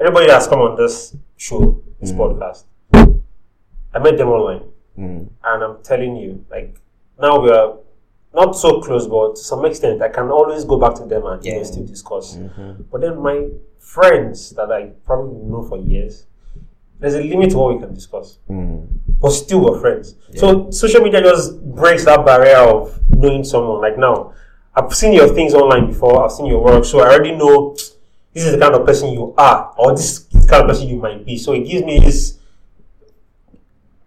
everybody 0.00 0.26
that's 0.26 0.48
come 0.48 0.58
on 0.60 0.74
this 0.76 1.14
show, 1.36 1.80
this 2.00 2.10
Mm. 2.10 2.18
podcast, 2.18 2.64
I 3.94 3.98
met 4.00 4.18
them 4.18 4.28
online, 4.28 4.62
Mm. 4.98 5.28
and 5.44 5.62
I'm 5.64 5.76
telling 5.84 6.16
you, 6.16 6.44
like 6.50 6.80
now 7.20 7.40
we 7.40 7.50
are 7.50 7.74
not 8.34 8.56
so 8.56 8.80
close, 8.80 9.06
but 9.06 9.36
to 9.36 9.40
some 9.42 9.64
extent, 9.66 10.02
I 10.02 10.08
can 10.08 10.28
always 10.30 10.64
go 10.64 10.76
back 10.76 10.94
to 10.96 11.04
them 11.06 11.24
and 11.26 11.44
you 11.44 11.52
know, 11.52 11.58
Yeah. 11.58 11.64
still 11.64 11.86
discuss. 11.86 12.36
Mhm. 12.36 12.86
But 12.90 13.02
then 13.02 13.20
my 13.20 13.48
friends 13.78 14.50
that 14.56 14.72
I 14.72 14.90
probably 15.06 15.42
know 15.50 15.62
for 15.62 15.78
years, 15.78 16.26
there's 16.98 17.14
a 17.14 17.20
limit 17.22 17.50
to 17.50 17.58
what 17.58 17.74
we 17.74 17.80
can 17.80 17.94
discuss 17.94 18.38
Mm. 18.50 18.86
but 19.20 19.30
still 19.30 19.60
we're 19.64 19.78
friends. 19.80 20.14
So 20.34 20.70
social 20.70 21.00
media 21.02 21.20
just 21.22 21.62
breaks 21.74 22.04
that 22.04 22.24
barrier 22.24 22.56
of 22.58 22.98
knowing 23.10 23.44
someone. 23.44 23.80
Like 23.80 23.98
now, 23.98 24.32
I've 24.74 24.92
seen 24.94 25.12
your 25.12 25.28
things 25.28 25.54
online 25.54 25.86
before, 25.88 26.24
I've 26.24 26.32
seen 26.32 26.46
your 26.46 26.62
work, 26.62 26.84
so 26.84 27.00
I 27.00 27.08
already 27.08 27.32
know 27.32 27.74
this 28.34 28.44
is 28.44 28.52
the 28.52 28.58
kind 28.58 28.74
of 28.74 28.84
person 28.86 29.08
you 29.10 29.34
are, 29.38 29.72
or 29.78 29.92
this 29.92 30.18
is 30.18 30.26
the 30.28 30.46
kind 30.48 30.62
of 30.64 30.68
person 30.68 30.88
you 30.88 30.96
might 30.96 31.24
be. 31.24 31.38
So 31.38 31.52
it 31.54 31.60
gives 31.66 31.82
me 31.84 31.98
this. 31.98 32.38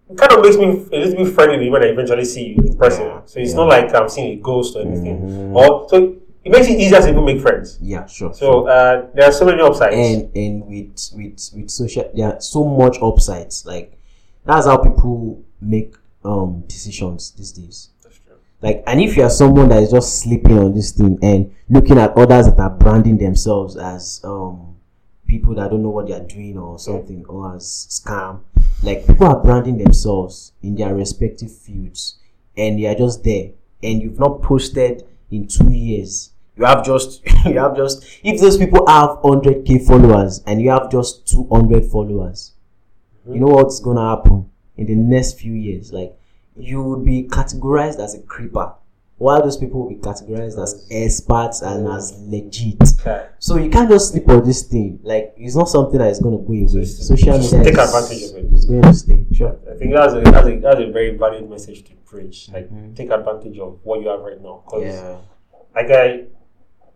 It 0.09 0.17
kind 0.17 0.31
of 0.31 0.41
makes 0.43 0.57
me 0.57 0.65
a 0.65 0.99
little 1.05 1.23
bit 1.25 1.33
friendly 1.33 1.69
when 1.69 1.83
I 1.83 1.87
eventually 1.87 2.25
see 2.25 2.47
you 2.49 2.63
in 2.65 2.77
person. 2.77 3.21
So 3.25 3.39
it's 3.39 3.51
Yeah. 3.51 3.57
not 3.57 3.67
like 3.69 3.93
I'm 3.93 4.09
seeing 4.09 4.37
a 4.39 4.41
ghost 4.41 4.75
or 4.75 4.81
anything. 4.81 5.21
Mhm. 5.21 5.55
Or 5.55 5.87
so 5.89 6.15
it 6.49 6.51
makes 6.57 6.67
it 6.67 6.79
easier 6.79 6.99
to 7.01 7.09
even 7.09 7.25
make 7.25 7.41
friends. 7.41 7.77
Yeah, 7.81 8.05
sure. 8.07 8.33
So 8.33 8.67
uh, 8.67 9.07
there 9.13 9.27
are 9.29 9.31
so 9.31 9.45
many 9.45 9.61
upsides. 9.61 9.95
and 9.95 10.35
and 10.35 10.65
with 10.65 11.09
with 11.15 11.49
with 11.55 11.69
social 11.69 12.09
there 12.15 12.33
are 12.33 12.41
so 12.41 12.63
much 12.65 12.97
upsides 13.01 13.65
like 13.65 13.97
that's 14.45 14.65
how 14.65 14.77
people 14.77 15.43
make 15.61 15.95
um 16.25 16.63
decisions 16.67 17.31
these 17.31 17.51
days 17.51 17.89
That's 18.03 18.17
true. 18.19 18.35
like 18.61 18.83
and 18.87 18.99
if 19.01 19.15
you 19.15 19.23
are 19.23 19.29
someone 19.29 19.69
that 19.69 19.83
is 19.83 19.91
just 19.91 20.21
sleeping 20.21 20.57
on 20.57 20.73
this 20.73 20.91
thing 20.91 21.17
and 21.21 21.53
looking 21.69 21.97
at 21.97 22.11
others 22.17 22.45
that 22.47 22.59
are 22.59 22.69
branding 22.69 23.17
themselves 23.17 23.77
as 23.77 24.21
um 24.23 24.75
people 25.27 25.53
that 25.55 25.69
don't 25.69 25.83
know 25.83 25.89
what 25.89 26.07
they 26.07 26.13
are 26.13 26.25
doing 26.25 26.57
or 26.57 26.79
something 26.79 27.23
or 27.27 27.55
as 27.55 27.63
scam 27.89 28.39
like 28.83 29.05
people 29.07 29.27
are 29.27 29.41
branding 29.41 29.77
themselves 29.77 30.53
in 30.63 30.75
their 30.75 30.95
respective 30.95 31.51
fields 31.55 32.17
and 32.57 32.79
they 32.79 32.85
are 32.87 32.95
just 32.95 33.23
there 33.23 33.51
and 33.83 34.01
you've 34.01 34.19
not 34.19 34.41
posted 34.41 35.03
in 35.31 35.47
two 35.47 35.71
years 35.71 36.31
you 36.59 36.65
have 36.65 36.83
just 36.85 37.21
you 37.45 37.57
have 37.57 37.75
just 37.75 38.05
if 38.23 38.39
those 38.41 38.57
people 38.57 38.85
have 38.87 39.09
100k 39.23 39.85
followers 39.87 40.43
and 40.45 40.61
you 40.61 40.69
have 40.69 40.91
just 40.91 41.27
200 41.27 41.85
followers 41.85 42.53
you 43.31 43.39
know 43.39 43.47
what's 43.47 43.79
gonna 43.79 44.15
happen 44.15 44.49
in 44.77 44.85
the 44.87 44.95
next 44.95 45.39
few 45.39 45.53
years 45.53 45.93
like 45.93 46.13
you 46.57 46.81
would 46.83 47.05
be 47.05 47.23
categorized 47.23 47.99
as 47.99 48.15
a 48.15 48.19
creeper 48.23 48.73
while 49.17 49.41
those 49.41 49.57
people 49.57 49.81
will 49.81 49.89
be 49.89 49.95
categorized 49.95 50.61
as 50.61 50.87
experts 50.91 51.61
and 51.61 51.87
as 51.87 52.13
legit 52.21 52.81
Okay. 53.01 53.27
so 53.39 53.57
you 53.57 53.69
can't 53.69 53.89
just 53.89 54.11
sleep 54.11 54.27
on 54.29 54.43
this 54.45 54.63
thing 54.63 54.99
like 55.03 55.33
it's 55.37 55.55
not 55.55 55.69
something 55.69 55.99
that 55.99 56.09
is 56.09 56.19
going 56.19 56.37
to 56.37 56.43
go 56.43 56.53
away 56.53 56.85
social 56.85 57.37
media 57.37 57.63
take 57.63 57.77
is, 57.77 57.93
advantage 57.95 58.23
of 58.31 58.37
it. 58.37 58.45
it. 58.45 58.53
is 58.53 58.65
going 58.65 58.81
to 58.81 58.93
stay 58.93 59.25
sure 59.33 59.59
I 59.71 59.75
think 59.77 59.93
that's 59.93 60.13
a, 60.13 60.21
that's 60.21 60.47
a 60.47 60.59
that's 60.59 60.79
a 60.79 60.91
very 60.91 61.15
valid 61.17 61.49
message 61.49 61.83
to 61.85 61.91
preach. 62.05 62.49
Like 62.51 62.69
Mhm. 62.71 62.95
take 62.95 63.11
advantage 63.11 63.59
of 63.59 63.79
what 63.83 64.01
you 64.01 64.07
have 64.09 64.21
right 64.21 64.41
now. 64.41 64.63
Because 64.65 64.83
yeah 64.83 65.17
like 65.75 65.91
I, 65.91 66.23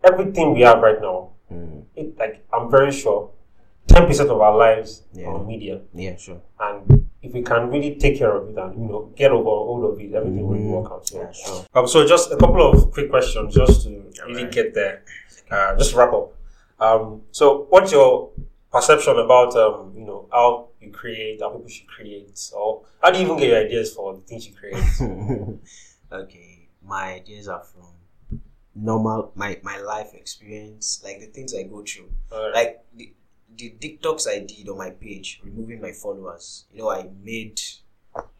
everything 0.04 0.54
we 0.54 0.60
have 0.62 0.80
right 0.88 1.00
now, 1.00 1.30
Mm. 1.52 1.84
it 1.94 2.18
like 2.18 2.44
I'm 2.52 2.70
very 2.70 2.90
sure, 2.92 3.30
ten 3.86 4.06
percent 4.06 4.30
of 4.30 4.40
our 4.40 4.56
lives 4.56 5.02
Yeah. 5.12 5.26
are 5.28 5.34
on 5.40 5.46
media, 5.46 5.80
yeah 5.94 6.16
sure 6.16 6.40
and 6.60 7.08
if 7.22 7.32
we 7.32 7.42
can 7.42 7.70
really 7.70 7.94
take 7.96 8.18
care 8.18 8.34
of 8.36 8.48
it 8.50 8.56
and 8.58 8.72
you 8.80 8.88
know 8.90 9.02
get 9.16 9.30
over 9.30 9.48
all 9.48 9.84
of 9.90 10.00
it, 10.00 10.12
everything 10.14 10.46
will 10.48 10.56
Mhm. 10.56 10.70
work 10.82 10.92
out. 10.92 11.06
So, 11.06 11.18
yeah 11.20 11.32
sure 11.32 11.60
um, 11.74 11.86
so 11.86 12.06
just 12.06 12.32
a 12.32 12.36
couple 12.36 12.62
of 12.70 12.90
quick 12.92 13.08
questions 13.10 13.54
just 13.54 13.82
to 13.84 13.88
really 13.90 14.44
Alright. 14.44 14.52
get 14.52 14.74
there. 14.74 15.04
Uh, 15.50 15.76
just 15.76 15.94
wrap 15.94 16.12
up. 16.20 16.32
Um, 16.80 17.22
so 17.30 17.66
what's 17.70 17.92
your 17.92 18.30
perception 18.72 19.18
about 19.18 19.54
um, 19.64 19.92
you 19.96 20.04
know 20.08 20.26
how 20.32 20.68
you 20.80 20.90
create, 20.90 21.40
how 21.40 21.50
people 21.50 21.68
should 21.68 21.86
create, 21.96 22.36
or 22.56 22.82
how 23.02 23.10
do 23.10 23.18
you 23.18 23.24
even 23.26 23.36
get 23.38 23.48
your 23.48 23.58
ideas 23.66 23.94
for 23.94 24.14
the 24.14 24.20
things 24.28 24.48
you 24.48 24.54
create? 24.60 24.82
okay 26.12 26.68
my 26.86 27.14
ideas 27.14 27.48
are 27.48 27.62
from 27.62 27.86
normal 28.74 29.30
my 29.34 29.58
my 29.62 29.78
life 29.78 30.12
experience 30.14 31.00
like 31.04 31.20
the 31.20 31.26
things 31.26 31.54
i 31.54 31.62
go 31.62 31.82
through 31.82 32.10
Alright. 32.32 32.54
like 32.54 32.84
the 32.96 33.12
the 33.56 33.72
TikToks 33.80 34.26
I 34.28 34.40
did 34.40 34.68
on 34.68 34.78
my 34.78 34.90
page, 34.90 35.40
removing 35.44 35.80
my 35.80 35.92
followers. 35.92 36.64
You 36.72 36.78
know, 36.80 36.90
I 36.90 37.08
made 37.22 37.60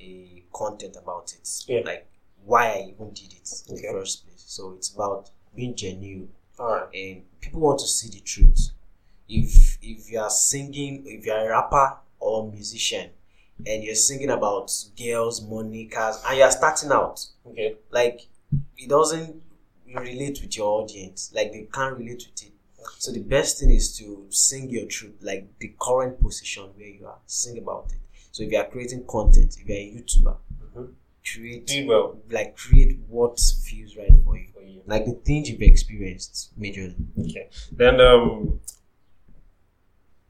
a 0.01 0.43
content 0.53 0.97
about 1.01 1.33
it, 1.33 1.49
Yeah. 1.69 1.83
like 1.85 2.09
why 2.45 2.67
I 2.73 2.79
even 2.93 3.13
did 3.13 3.33
it 3.33 3.49
in 3.69 3.75
Okay. 3.75 3.87
the 3.87 3.93
first 3.93 4.27
place. 4.27 4.43
So 4.45 4.73
it's 4.73 4.93
about 4.93 5.31
being 5.55 5.77
genuine, 5.77 6.31
and 6.59 7.23
people 7.41 7.61
want 7.61 7.79
to 7.79 7.87
see 7.87 8.09
the 8.09 8.21
truth. 8.21 8.71
If 9.29 9.79
if 9.81 10.11
you 10.11 10.19
are 10.19 10.31
singing, 10.31 11.05
if 11.07 11.25
you 11.27 11.33
are 11.33 11.47
a 11.47 11.51
rapper 11.51 11.99
or 12.19 12.51
musician, 12.51 13.11
and 13.65 13.85
you're 13.85 13.95
singing 13.95 14.31
about 14.31 14.73
girls, 14.99 15.43
money, 15.43 15.87
cars, 15.87 16.21
and 16.27 16.39
you 16.39 16.43
are 16.43 16.51
starting 16.51 16.91
out, 16.91 17.25
Okay. 17.47 17.77
like 17.93 18.27
it 18.77 18.89
doesn't 18.89 19.44
relate 19.93 20.41
with 20.43 20.57
your 20.57 20.83
audience 20.83 21.31
like 21.35 21.53
they 21.53 21.67
can't 21.73 21.97
relate 21.99 22.25
with 22.31 22.43
it 22.43 22.53
so 22.99 23.11
the 23.13 23.21
best 23.21 23.61
thing 23.61 23.71
is 23.71 23.97
to 23.97 24.27
sing 24.31 24.69
your 24.71 24.87
truth 24.87 25.15
like 25.23 25.47
the 25.59 25.75
current 25.81 26.21
position 26.21 26.65
where 26.77 26.87
you 26.89 27.07
are 27.07 27.19
sing 27.27 27.59
about 27.59 27.87
it 27.93 27.99
so 28.33 28.43
if 28.43 28.51
you 28.53 28.59
are 28.59 28.67
creating 28.67 29.05
content 29.07 29.57
if 29.61 29.69
you're 29.69 29.77
a 29.79 29.93
youtuber 29.95 30.37
Mhm. 30.77 30.93
create 31.33 31.67
Do 31.67 31.87
well 31.87 32.19
like 32.31 32.57
create 32.57 32.99
what 33.09 33.39
feels 33.65 33.97
right 33.97 34.13
for 34.25 34.37
you 34.37 34.49
for 34.53 34.63
you. 34.63 34.83
like 34.87 35.05
the 35.07 35.13
things 35.13 35.49
you've 35.51 35.63
experienced 35.63 36.51
majorly 36.59 36.97
Okay. 37.19 37.49
Then 37.73 38.01
um, 38.01 38.61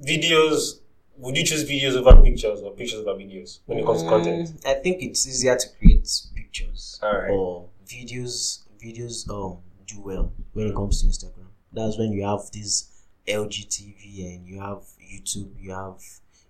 videos. 0.02 0.80
Would 1.16 1.36
you 1.36 1.44
choose 1.44 1.64
videos 1.64 1.94
over 1.94 2.20
pictures 2.20 2.60
or 2.60 2.72
pictures 2.72 3.00
over 3.06 3.14
videos 3.18 3.60
when 3.66 3.78
it 3.78 3.86
comes 3.86 4.02
to 4.02 4.08
content? 4.08 4.48
Mm, 4.48 4.66
i 4.66 4.74
think 4.74 5.00
it's 5.00 5.26
easier 5.28 5.56
to 5.56 5.66
create 5.78 6.08
pictures 6.34 6.98
or 7.02 7.68
videos 7.86 8.63
videos 8.84 9.28
um 9.30 9.58
do 9.86 10.00
well 10.00 10.32
when 10.52 10.66
it 10.68 10.74
comes 10.74 11.00
to 11.00 11.06
instagram 11.06 11.48
that's 11.72 11.98
when 11.98 12.12
you 12.12 12.22
have 12.24 12.40
this 12.52 12.90
IGTV 13.26 14.34
and 14.34 14.46
you 14.46 14.60
have 14.60 14.82
youtube 15.12 15.50
you 15.58 15.72
have 15.72 15.98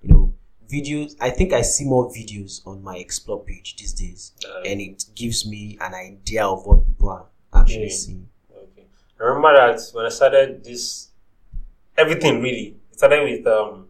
you 0.02 0.08
know 0.12 0.34
videos 0.70 1.14
i 1.20 1.30
think 1.30 1.52
i 1.52 1.62
see 1.62 1.84
more 1.84 2.06
videos 2.10 2.66
on 2.66 2.82
my 2.82 2.96
explore 2.96 3.40
page 3.44 3.76
these 3.76 3.92
days 3.92 4.32
Uh, 4.44 4.62
and 4.68 4.80
it 4.80 5.04
gives 5.14 5.46
me 5.46 5.78
an 5.80 5.94
idea 5.94 6.44
of 6.44 6.64
what 6.66 6.86
people 6.86 7.08
are 7.10 7.26
actually 7.52 7.84
Yeah. 7.92 8.02
seeing 8.02 8.28
Okay. 8.50 8.86
I 9.20 9.22
remember 9.24 9.52
that 9.56 9.80
when 9.94 10.06
I 10.06 10.08
started 10.08 10.64
this, 10.64 11.08
everything 11.96 12.40
really 12.42 12.76
it 12.92 12.98
started 12.98 13.22
with 13.30 13.46
um, 13.46 13.86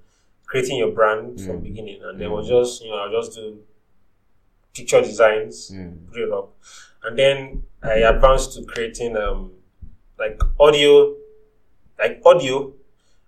creating 0.46 0.78
your 0.78 0.92
brand 0.92 1.40
from 1.40 1.57
Mm. 1.61 1.62
beginning, 1.62 2.02
and 2.02 2.20
then 2.20 2.30
was 2.30 2.48
just 2.48 2.83
you 2.85 2.90
know 2.90 2.98
I 2.98 3.09
just 3.12 3.35
do 3.37 3.59
picture 4.74 5.00
designs, 5.00 5.70
Mm. 5.70 6.10
put 6.12 6.20
it 6.20 6.32
up, 6.32 6.52
and 7.04 7.18
then 7.18 7.62
I 7.82 7.96
advanced 8.12 8.54
to 8.54 8.64
creating 8.64 9.16
um 9.16 9.52
like 10.18 10.40
audio, 10.60 11.14
like 11.98 12.20
audio, 12.24 12.72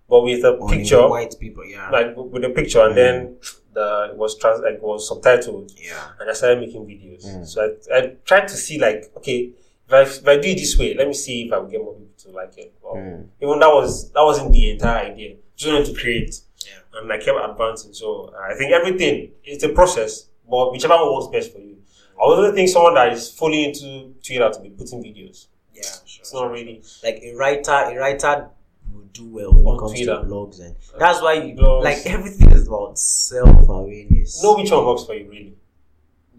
but 0.09 0.23
with 0.23 0.43
a 0.43 0.53
picture, 0.69 1.07
white 1.07 1.35
people 1.39 1.65
yeah 1.65 1.89
like 1.89 2.15
with 2.15 2.43
a 2.43 2.49
picture, 2.49 2.81
and 2.81 2.93
Mm. 2.93 2.95
then 2.95 3.37
the 3.73 4.09
it 4.11 4.17
was 4.17 4.37
trans 4.37 4.59
like 4.61 4.81
was 4.81 5.09
subtitled 5.09 5.71
yeah 5.79 6.09
and 6.19 6.29
I 6.29 6.33
started 6.33 6.59
making 6.59 6.85
videos. 6.85 7.23
Mm. 7.25 7.45
So 7.47 7.61
I, 7.91 7.97
I 7.97 8.01
tried 8.25 8.47
to 8.47 8.55
see 8.55 8.79
like, 8.79 9.11
okay, 9.17 9.51
if 9.87 9.93
I, 9.93 10.01
if 10.01 10.27
I 10.27 10.37
do 10.37 10.49
it 10.49 10.55
this 10.55 10.77
way, 10.77 10.95
let 10.95 11.07
me 11.07 11.13
see 11.13 11.43
if 11.45 11.53
I 11.53 11.59
will 11.59 11.67
get 11.69 11.81
more 11.83 11.93
people 11.93 12.13
to 12.23 12.29
like 12.31 12.57
it. 12.57 12.73
Or 12.81 12.95
Mm. 12.97 13.27
Even 13.41 13.59
that 13.59 13.69
was 13.73 14.11
that 14.11 14.23
wasn't 14.23 14.51
the 14.53 14.71
entire 14.71 15.11
idea. 15.11 15.35
Just 15.55 15.71
wanted 15.73 15.87
to 15.93 15.99
create, 15.99 16.41
Yeah. 16.65 16.99
and 16.99 17.11
I 17.11 17.17
kept 17.17 17.37
advancing. 17.43 17.93
So 17.93 18.33
I 18.49 18.53
think 18.55 18.71
everything 18.71 19.31
it's 19.43 19.63
a 19.63 19.69
process, 19.69 20.27
but 20.49 20.71
whichever 20.71 20.95
one 20.95 21.13
works 21.13 21.27
best 21.31 21.51
for 21.53 21.59
you. 21.59 21.77
I 22.17 22.21
also 22.23 22.53
think 22.53 22.69
someone 22.69 22.95
that 22.95 23.13
is 23.13 23.29
fully 23.31 23.65
into 23.65 24.13
Twitter 24.25 24.49
to 24.51 24.59
be 24.61 24.69
putting 24.69 25.03
videos. 25.03 25.47
yeah 25.73 25.83
sure, 26.05 26.21
It's 26.21 26.33
not 26.33 26.51
really 26.51 26.81
like 27.03 27.19
a 27.23 27.33
writer 27.35 27.71
a 27.71 27.95
writer 27.95 28.49
will 28.91 29.03
do 29.13 29.25
well 29.27 29.53
when 29.53 29.65
On 29.67 29.75
it 29.75 29.79
comes 29.79 29.91
Twitter. 29.93 30.15
to 30.21 30.27
blogs 30.27 30.59
and 30.59 30.75
uh, 30.95 30.97
that's 30.97 31.21
why 31.21 31.33
you 31.33 31.55
Blogs. 31.55 31.83
like 31.83 32.05
everything 32.05 32.51
is 32.51 32.67
about 32.67 32.97
self-awareness 32.97 34.41
know 34.43 34.55
which 34.55 34.71
one 34.71 34.85
works 34.85 35.03
for 35.05 35.13
you 35.15 35.29
really. 35.29 35.53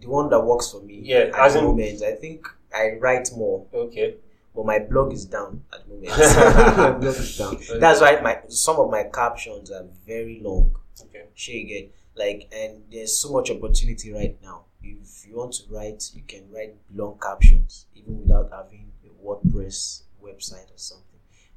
the 0.01 0.09
one 0.09 0.29
that 0.31 0.41
works 0.41 0.71
for 0.73 0.81
me 0.81 1.01
Yeah, 1.03 1.19
at 1.19 1.35
as 1.39 1.55
the 1.55 1.63
moment 1.63 2.03
i 2.03 2.13
think 2.13 2.47
i 2.75 2.93
write 3.01 3.29
more 3.37 3.67
Okay. 3.73 4.17
but 4.55 4.65
my 4.67 4.79
blog 4.79 5.13
is 5.13 5.25
down 5.27 5.63
at 5.73 5.87
the 5.87 5.95
moment 5.95 6.09
my 6.79 6.91
blog 6.93 7.05
is 7.21 7.39
down 7.39 7.57
that's 7.79 8.01
why 8.01 8.21
my 8.21 8.39
some 8.49 8.77
of 8.77 8.91
my 8.91 9.05
captions 9.05 9.71
are 9.71 9.85
very 10.07 10.41
long 10.43 10.75
Okay. 11.01 11.27
you 11.37 11.65
get 11.67 11.95
Like, 12.19 12.49
and 12.53 12.83
there's 12.91 13.17
so 13.17 13.33
much 13.33 13.51
opportunity 13.51 14.13
right 14.13 14.37
now. 14.43 14.65
If 14.83 15.27
you 15.27 15.37
want 15.37 15.53
to 15.55 15.63
write, 15.71 16.11
you 16.15 16.23
can 16.27 16.51
write 16.53 16.75
long 16.93 17.19
captions 17.23 17.87
even 17.95 18.21
without 18.23 18.51
having 18.51 18.91
a 19.05 19.25
WordPress 19.25 20.03
website 20.23 20.67
or 20.75 20.77
something. 20.77 21.05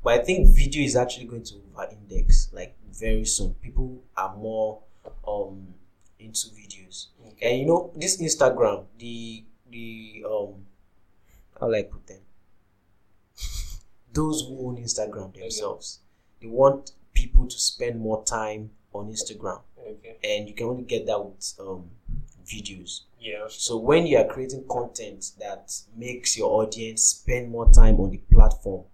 But 0.04 0.19
I 0.19 0.24
think 0.24 0.47
video 0.56 0.84
is 0.84 0.95
actually 0.95 1.26
going 1.26 1.43
to 1.43 1.56
over 1.56 1.88
index 1.91 2.50
like 2.54 2.76
very 2.91 3.26
soon. 3.26 3.56
People 3.56 4.04
are 4.15 4.36
more 4.36 4.82
um 5.28 5.74
into 6.19 6.47
videos. 6.50 7.08
And 7.41 7.60
you 7.60 7.65
know, 7.65 7.91
this 7.95 8.21
Instagram, 8.21 8.86
the 9.00 9.43
the 9.69 10.24
um 10.26 10.65
how 11.60 11.67
will 11.67 11.76
I 11.76 11.84
put 11.84 12.06
them? 12.08 12.21
Those 14.13 14.41
who 14.41 14.67
own 14.67 14.78
Instagram 14.78 15.34
themselves, 15.34 16.00
they 16.41 16.47
want 16.47 16.91
people 17.13 17.47
to 17.47 17.58
spend 17.58 18.00
more 18.00 18.24
time 18.24 18.71
on 18.93 19.12
Instagram. 19.12 19.62
Okay. 19.80 20.17
And 20.23 20.47
you 20.47 20.54
can 20.54 20.67
only 20.67 20.84
get 20.84 21.06
that 21.08 21.23
with 21.23 21.54
um 21.60 21.89
videos. 22.45 23.01
Yeah. 23.19 23.45
So 23.49 23.77
when 23.77 24.06
you 24.08 24.17
are 24.17 24.25
creating 24.25 24.65
content 24.69 25.32
that 25.39 25.73
makes 25.95 26.38
your 26.38 26.62
audience 26.62 27.04
spend 27.04 27.49
more 27.49 27.69
time 27.71 27.99
on 27.99 28.10
the 28.12 28.17
platform, 28.34 28.86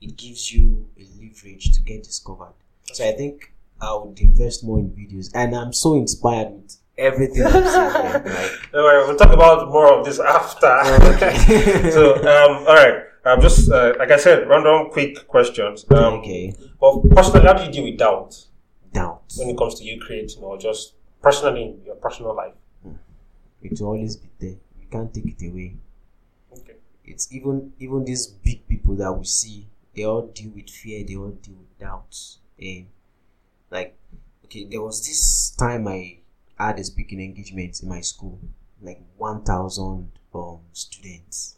it 0.00 0.16
gives 0.16 0.52
you 0.52 0.88
a 0.98 1.04
leverage 1.20 1.72
to 1.74 1.82
get 1.82 2.02
discovered. 2.02 2.54
So 2.92 3.06
I 3.06 3.12
think 3.12 3.52
I 3.80 3.94
would 3.94 4.18
invest 4.20 4.64
more 4.64 4.78
in 4.78 4.90
videos, 4.90 5.30
and 5.34 5.54
I'm 5.54 5.72
so 5.72 5.94
inspired 5.94 6.52
with 6.52 6.76
everything 6.96 7.44
I'm 7.44 7.52
seeing. 7.52 7.62
There. 7.62 8.22
Like, 8.24 8.72
worry, 8.72 9.06
we'll 9.06 9.16
talk 9.16 9.32
about 9.32 9.68
more 9.70 9.92
of 9.92 10.04
this 10.04 10.20
after. 10.20 10.66
Okay. 11.14 11.90
so, 11.90 12.16
um, 12.16 12.66
all 12.66 12.74
right. 12.74 13.02
Um, 13.26 13.40
just 13.40 13.70
uh, 13.70 13.94
like 13.98 14.10
I 14.10 14.18
said, 14.18 14.48
random 14.48 14.90
quick 14.90 15.26
questions. 15.26 15.84
Um, 15.90 16.14
okay, 16.20 16.54
But 16.78 17.08
personally, 17.10 17.46
how 17.46 17.54
do 17.54 17.64
you 17.64 17.72
deal 17.72 17.84
with 17.84 17.96
doubt. 17.98 18.36
When 19.38 19.48
it 19.48 19.58
comes 19.58 19.74
to 19.76 19.84
you 19.84 20.00
creating 20.00 20.42
or 20.42 20.58
just 20.58 20.94
personally 21.22 21.62
in 21.62 21.84
your 21.84 21.96
personal 21.96 22.34
life? 22.34 22.54
It 23.62 23.80
will 23.80 23.88
always 23.88 24.16
be 24.16 24.28
there. 24.38 24.56
You 24.80 24.86
can't 24.90 25.12
take 25.12 25.26
it 25.26 25.48
away. 25.48 25.76
Okay. 26.52 26.76
It's 27.04 27.32
even 27.32 27.72
even 27.78 28.04
these 28.04 28.26
big 28.26 28.66
people 28.68 28.94
that 28.96 29.12
we 29.12 29.24
see. 29.24 29.66
They 29.94 30.04
all 30.04 30.26
deal 30.26 30.50
with 30.50 30.68
fear. 30.70 31.04
They 31.06 31.16
all 31.16 31.30
deal 31.30 31.54
with 31.54 31.78
doubts. 31.78 32.38
And 32.60 32.86
like, 33.70 33.96
okay, 34.44 34.64
there 34.64 34.82
was 34.82 35.06
this 35.06 35.50
time 35.50 35.88
I 35.88 36.18
had 36.58 36.78
a 36.78 36.84
speaking 36.84 37.20
engagement 37.20 37.82
in 37.82 37.88
my 37.88 38.00
school, 38.00 38.38
like 38.82 39.00
one 39.16 39.42
thousand 39.42 40.12
um 40.34 40.60
students. 40.72 41.56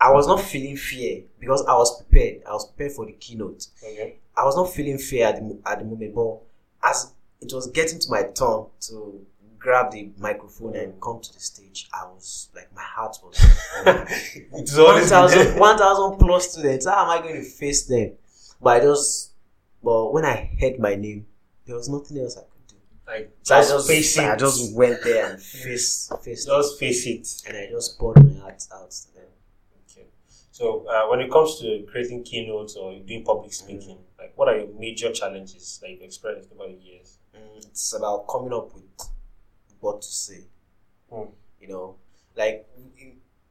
I 0.00 0.10
was 0.12 0.26
not 0.26 0.40
feeling 0.40 0.76
fear 0.76 1.22
because 1.40 1.64
I 1.66 1.74
was 1.74 2.02
prepared. 2.02 2.42
I 2.48 2.52
was 2.52 2.66
prepared 2.66 2.92
for 2.92 3.06
the 3.06 3.12
keynote. 3.12 3.66
Okay. 3.82 4.18
I 4.36 4.44
was 4.44 4.54
not 4.56 4.70
feeling 4.70 4.98
fear 4.98 5.26
at 5.26 5.36
the, 5.36 5.58
at 5.64 5.78
the 5.78 5.84
moment, 5.84 6.14
but 6.14 6.38
as 6.86 7.12
it 7.40 7.52
was 7.52 7.66
getting 7.68 7.98
to 7.98 8.10
my 8.10 8.22
turn 8.22 8.66
to 8.80 9.26
grab 9.58 9.90
the 9.90 10.10
microphone 10.18 10.76
and 10.76 11.00
come 11.00 11.20
to 11.20 11.32
the 11.32 11.40
stage, 11.40 11.88
I 11.92 12.04
was 12.06 12.48
like, 12.54 12.72
my 12.74 12.82
heart 12.82 13.16
was. 13.22 13.36
It's 14.54 14.76
always 14.78 15.10
been 15.10 15.18
1,000 15.20 15.38
there. 15.38 15.58
1,000 15.58 16.18
plus 16.18 16.50
students. 16.52 16.86
How 16.86 17.04
am 17.04 17.10
I 17.10 17.22
going 17.22 17.36
to 17.36 17.42
face 17.42 17.84
them? 17.86 18.12
But 18.62 18.76
I 18.76 18.80
just, 18.80 19.32
but 19.82 20.12
when 20.12 20.24
I 20.24 20.50
heard 20.60 20.78
my 20.78 20.94
name, 20.94 21.26
there 21.66 21.76
was 21.76 21.88
nothing 21.88 22.18
else 22.18 22.36
I 22.36 22.42
could 22.42 22.66
do. 22.68 22.76
Like, 23.06 23.36
So 23.42 23.56
I 23.56 23.60
just 23.60 23.70
just, 23.72 23.88
face 23.88 24.18
it. 24.18 24.24
I 24.24 24.36
just 24.36 24.74
went 24.74 25.02
there 25.02 25.30
and 25.32 25.42
face, 25.42 26.10
faced 26.22 26.46
it. 26.48 26.50
just 26.50 26.78
face 26.78 27.06
it. 27.06 27.42
And 27.48 27.56
I 27.56 27.70
just 27.70 27.98
poured 27.98 28.24
my 28.24 28.40
heart 28.40 28.62
out 28.72 28.90
to 28.90 29.14
them. 29.14 29.24
Okay. 29.90 30.06
So, 30.52 30.86
uh, 30.86 31.08
when 31.10 31.20
it 31.20 31.30
comes 31.30 31.58
to 31.60 31.84
creating 31.90 32.22
keynotes 32.22 32.76
or 32.76 32.98
doing 33.00 33.24
public 33.24 33.52
speaking, 33.52 33.98
like, 34.26 34.36
what 34.36 34.48
are 34.48 34.56
your 34.58 34.68
major 34.78 35.12
challenges 35.12 35.78
that 35.80 35.90
you've 35.90 36.02
experienced 36.02 36.50
over 36.52 36.68
the 36.68 36.78
years? 36.82 37.18
Mm, 37.34 37.66
it's 37.66 37.94
about 37.94 38.26
coming 38.28 38.52
up 38.52 38.74
with 38.74 38.84
what 39.80 40.02
to 40.02 40.08
say. 40.08 40.44
Hmm. 41.10 41.30
You 41.60 41.68
know, 41.68 41.96
like 42.36 42.66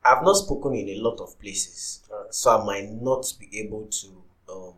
I've 0.04 0.24
not 0.24 0.34
spoken 0.34 0.74
in 0.74 0.90
a 0.90 0.98
lot 1.02 1.20
of 1.20 1.40
places, 1.40 2.04
Alright. 2.12 2.34
so 2.34 2.60
I 2.60 2.64
might 2.64 2.92
not 2.92 3.32
be 3.40 3.60
able 3.60 3.86
to 3.86 4.24
um, 4.50 4.74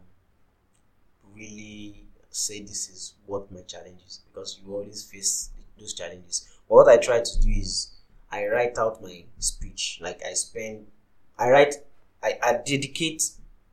really 1.35 2.05
say 2.29 2.61
this 2.61 2.89
is 2.89 3.15
what 3.25 3.51
my 3.51 3.61
challenge 3.61 4.01
is 4.05 4.21
because 4.27 4.59
you 4.63 4.73
always 4.73 5.03
face 5.03 5.49
those 5.79 5.93
challenges. 5.93 6.47
But 6.69 6.75
what 6.75 6.87
I 6.87 6.97
try 6.97 7.19
to 7.21 7.41
do 7.41 7.49
is 7.49 7.91
I 8.31 8.45
write 8.47 8.77
out 8.77 9.01
my 9.01 9.23
speech. 9.39 9.99
Like 10.01 10.21
I 10.23 10.33
spend, 10.33 10.87
I 11.37 11.49
write, 11.49 11.75
I, 12.23 12.37
I 12.43 12.53
dedicate 12.65 13.23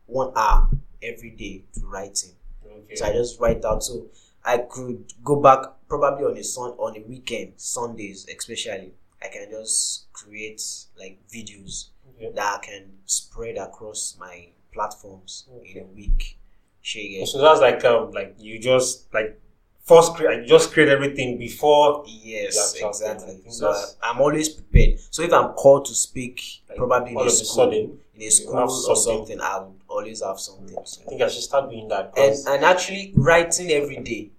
one 0.06 0.32
hour 0.34 0.68
every 1.04 1.30
day 1.30 1.64
to 1.74 1.86
writing. 1.86 2.32
Okay. 2.66 2.96
So 2.96 3.06
I 3.06 3.12
just 3.12 3.40
write 3.40 3.64
out. 3.64 3.82
So 3.82 4.06
I 4.44 4.58
could 4.58 5.04
go 5.22 5.36
back 5.36 5.60
probably 5.88 6.24
on 6.24 6.36
a 6.36 6.44
sun 6.44 6.70
on 6.78 6.96
a 6.96 7.00
weekend, 7.00 7.52
Sundays 7.56 8.26
especially. 8.28 8.92
I 9.22 9.28
can 9.28 9.48
just 9.50 10.12
create 10.12 10.62
like 10.98 11.18
videos 11.32 11.88
Okay. 12.16 12.30
that 12.34 12.58
I 12.62 12.64
can 12.66 12.84
spread 13.06 13.56
across 13.56 14.16
my 14.20 14.48
platforms 14.72 15.46
in 15.64 15.82
a 15.82 15.84
week. 15.86 16.38
So 17.26 17.40
that's 17.40 17.60
like 17.60 17.82
um 17.84 18.10
like 18.12 18.34
you 18.38 18.58
just 18.58 19.12
like 19.14 19.40
first 19.84 20.14
create 20.14 20.42
you 20.42 20.46
just 20.48 20.72
create 20.72 20.88
everything 20.90 21.38
before 21.38 22.04
Yes, 22.06 22.74
exactly. 22.78 23.42
So 23.48 23.66
that's- 23.68 23.96
I'm 24.02 24.20
always 24.20 24.48
prepared. 24.50 25.00
So 25.10 25.22
if 25.22 25.32
I'm 25.32 25.54
called 25.54 25.86
to 25.86 25.94
speak, 25.94 26.42
like, 26.68 26.76
probably 26.76 27.12
in 27.12 27.16
a 27.16 27.20
of 27.20 27.26
a 27.26 27.30
school, 27.30 27.54
sudden. 27.64 27.98
in 28.14 28.22
a 28.22 28.30
school 28.30 28.56
or 28.56 28.68
something. 28.68 28.94
something, 29.38 29.40
I 29.40 29.60
would 29.60 29.83
always 29.94 30.22
have 30.22 30.38
something. 30.38 30.68
to 30.68 30.80
I 30.80 31.08
think 31.08 31.22
I 31.22 31.28
should 31.28 31.42
start 31.42 31.70
doing 31.70 31.88
that. 31.88 32.12
and 32.16 32.36
and 32.46 32.64
actually 32.64 33.12
writing 33.16 33.70
every 33.70 33.96
day 33.96 34.30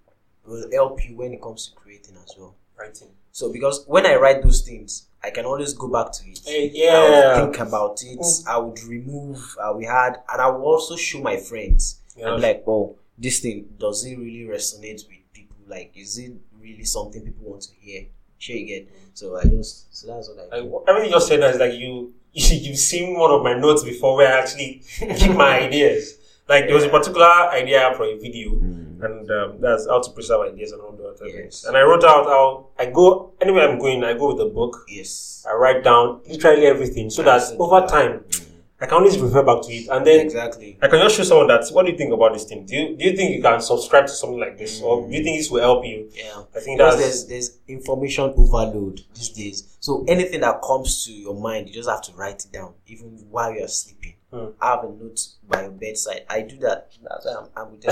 will 0.45 0.69
help 0.71 1.03
you 1.07 1.15
when 1.15 1.33
it 1.33 1.41
comes 1.41 1.67
to 1.67 1.75
creating 1.75 2.15
as 2.23 2.35
well. 2.37 2.55
writing. 2.77 3.09
So 3.31 3.51
because 3.51 3.83
when 3.87 4.05
I 4.05 4.15
write 4.15 4.43
those 4.43 4.61
things, 4.61 5.07
I 5.23 5.29
can 5.29 5.45
always 5.45 5.73
go 5.73 5.87
back 5.87 6.11
to 6.13 6.29
it. 6.29 6.39
Hey, 6.45 6.71
yeah. 6.73 7.41
think 7.41 7.59
about 7.59 8.01
it. 8.03 8.19
Mm. 8.19 8.47
I 8.47 8.57
would 8.57 8.81
remove. 8.83 9.57
I 9.61 9.71
would 9.71 9.85
add, 9.85 10.21
and 10.31 10.41
I 10.41 10.47
would 10.49 10.61
also 10.61 10.95
show 10.95 11.21
my 11.21 11.37
friends. 11.37 12.01
Yeah. 12.15 12.29
I'm 12.29 12.41
like, 12.41 12.63
oh, 12.67 12.95
this 13.17 13.39
thing 13.39 13.69
does 13.77 14.05
it 14.05 14.17
really 14.17 14.45
resonate 14.45 15.07
with 15.07 15.33
people? 15.33 15.57
Like, 15.67 15.91
is 15.95 16.17
it 16.17 16.33
really 16.61 16.85
something 16.85 17.23
people 17.23 17.49
want 17.49 17.63
to 17.63 17.69
hear? 17.79 18.05
Sure, 18.37 18.55
you 18.55 18.67
get. 18.67 18.87
Mm. 18.87 19.09
So 19.13 19.37
I 19.37 19.43
just 19.43 19.95
so 19.95 20.07
that's 20.07 20.29
what 20.29 20.53
I 20.53 20.59
Like, 20.59 20.71
everything 20.87 21.09
you 21.09 21.15
just 21.15 21.27
said 21.27 21.39
is 21.41 21.59
like 21.59 21.73
you 21.73 22.13
you've 22.65 22.77
seen 22.77 23.17
one 23.17 23.31
of 23.31 23.41
my 23.43 23.53
notes 23.53 23.83
before 23.83 24.17
where 24.17 24.31
I 24.33 24.39
actually 24.41 24.83
keep 25.17 25.31
my 25.31 25.59
ideas. 25.67 26.17
Like 26.47 26.65
there 26.65 26.75
was 26.75 26.83
a 26.83 26.89
particular 26.89 27.25
idea 27.51 27.93
for 27.97 28.03
a 28.05 28.17
video, 28.19 28.51
Mm. 28.51 29.03
and 29.03 29.31
um, 29.31 29.57
that's 29.59 29.87
how 29.87 29.99
to 29.99 30.11
preserve 30.11 30.41
ideas 30.53 30.71
and 30.71 30.81
all 30.81 30.91
the 30.91 31.05
other 31.07 31.25
Yes. 31.27 31.35
things. 31.35 31.65
And 31.65 31.75
I 31.75 31.81
wrote 31.81 32.03
out 32.03 32.25
how 32.27 32.67
I 32.77 32.85
go 32.85 33.31
anywhere 33.41 33.67
I'm 33.67 33.79
going. 33.79 34.03
I 34.03 34.13
go 34.13 34.31
with 34.33 34.41
a 34.41 34.49
book. 34.49 34.85
Yes. 34.87 35.43
I 35.49 35.53
write 35.55 35.83
down 35.83 36.21
literally 36.29 36.65
everything 36.67 37.09
so 37.09 37.23
that 37.23 37.41
over 37.59 37.85
time 37.87 38.19
Mm. 38.29 38.44
I 38.79 38.87
can 38.87 38.95
always 38.95 39.17
refer 39.17 39.41
back 39.41 39.61
to 39.63 39.71
it, 39.71 39.87
and 39.89 40.05
then 40.05 40.19
Exactly. 40.19 40.77
I 40.81 40.89
can 40.89 40.99
just 40.99 41.15
show 41.15 41.23
someone 41.23 41.47
that. 41.47 41.65
What 41.71 41.85
do 41.85 41.91
you 41.93 41.97
think 41.97 42.13
about 42.13 42.33
this 42.33 42.43
thing? 42.43 42.65
Do 42.65 42.75
you 42.75 42.97
do 42.97 43.05
you 43.05 43.15
think 43.15 43.33
you 43.35 43.41
can 43.41 43.61
subscribe 43.61 44.05
to 44.07 44.11
something 44.11 44.39
like 44.39 44.57
this, 44.57 44.81
or 44.81 45.07
do 45.07 45.15
you 45.15 45.23
think 45.23 45.37
this 45.37 45.49
will 45.49 45.61
help 45.61 45.85
you? 45.85 46.09
Yeah. 46.13 46.43
I 46.53 46.59
think 46.59 46.77
Because 46.77 46.97
that's 46.97 47.23
there's 47.23 47.25
there's 47.27 47.57
information 47.69 48.33
overload 48.35 48.99
these 49.13 49.29
days. 49.29 49.77
So 49.79 50.03
anything 50.09 50.41
that 50.41 50.61
comes 50.61 51.05
to 51.05 51.13
your 51.13 51.35
mind, 51.39 51.69
you 51.69 51.73
just 51.73 51.89
have 51.89 52.01
to 52.03 52.11
write 52.13 52.43
it 52.45 52.51
down, 52.51 52.73
even 52.87 53.07
while 53.29 53.53
you're 53.53 53.69
sleeping. 53.69 54.15
Hmm. 54.33 54.47
I 54.59 54.71
have 54.71 54.83
a 54.83 54.89
note 54.89 55.21
by 55.47 55.61
your 55.61 55.71
bedside. 55.71 56.25
I 56.29 56.41
do 56.41 56.57
that. 56.57 56.91
That's 57.01 57.25
why 57.25 57.33
I'm, 57.33 57.47
I'm 57.55 57.71
with 57.71 57.87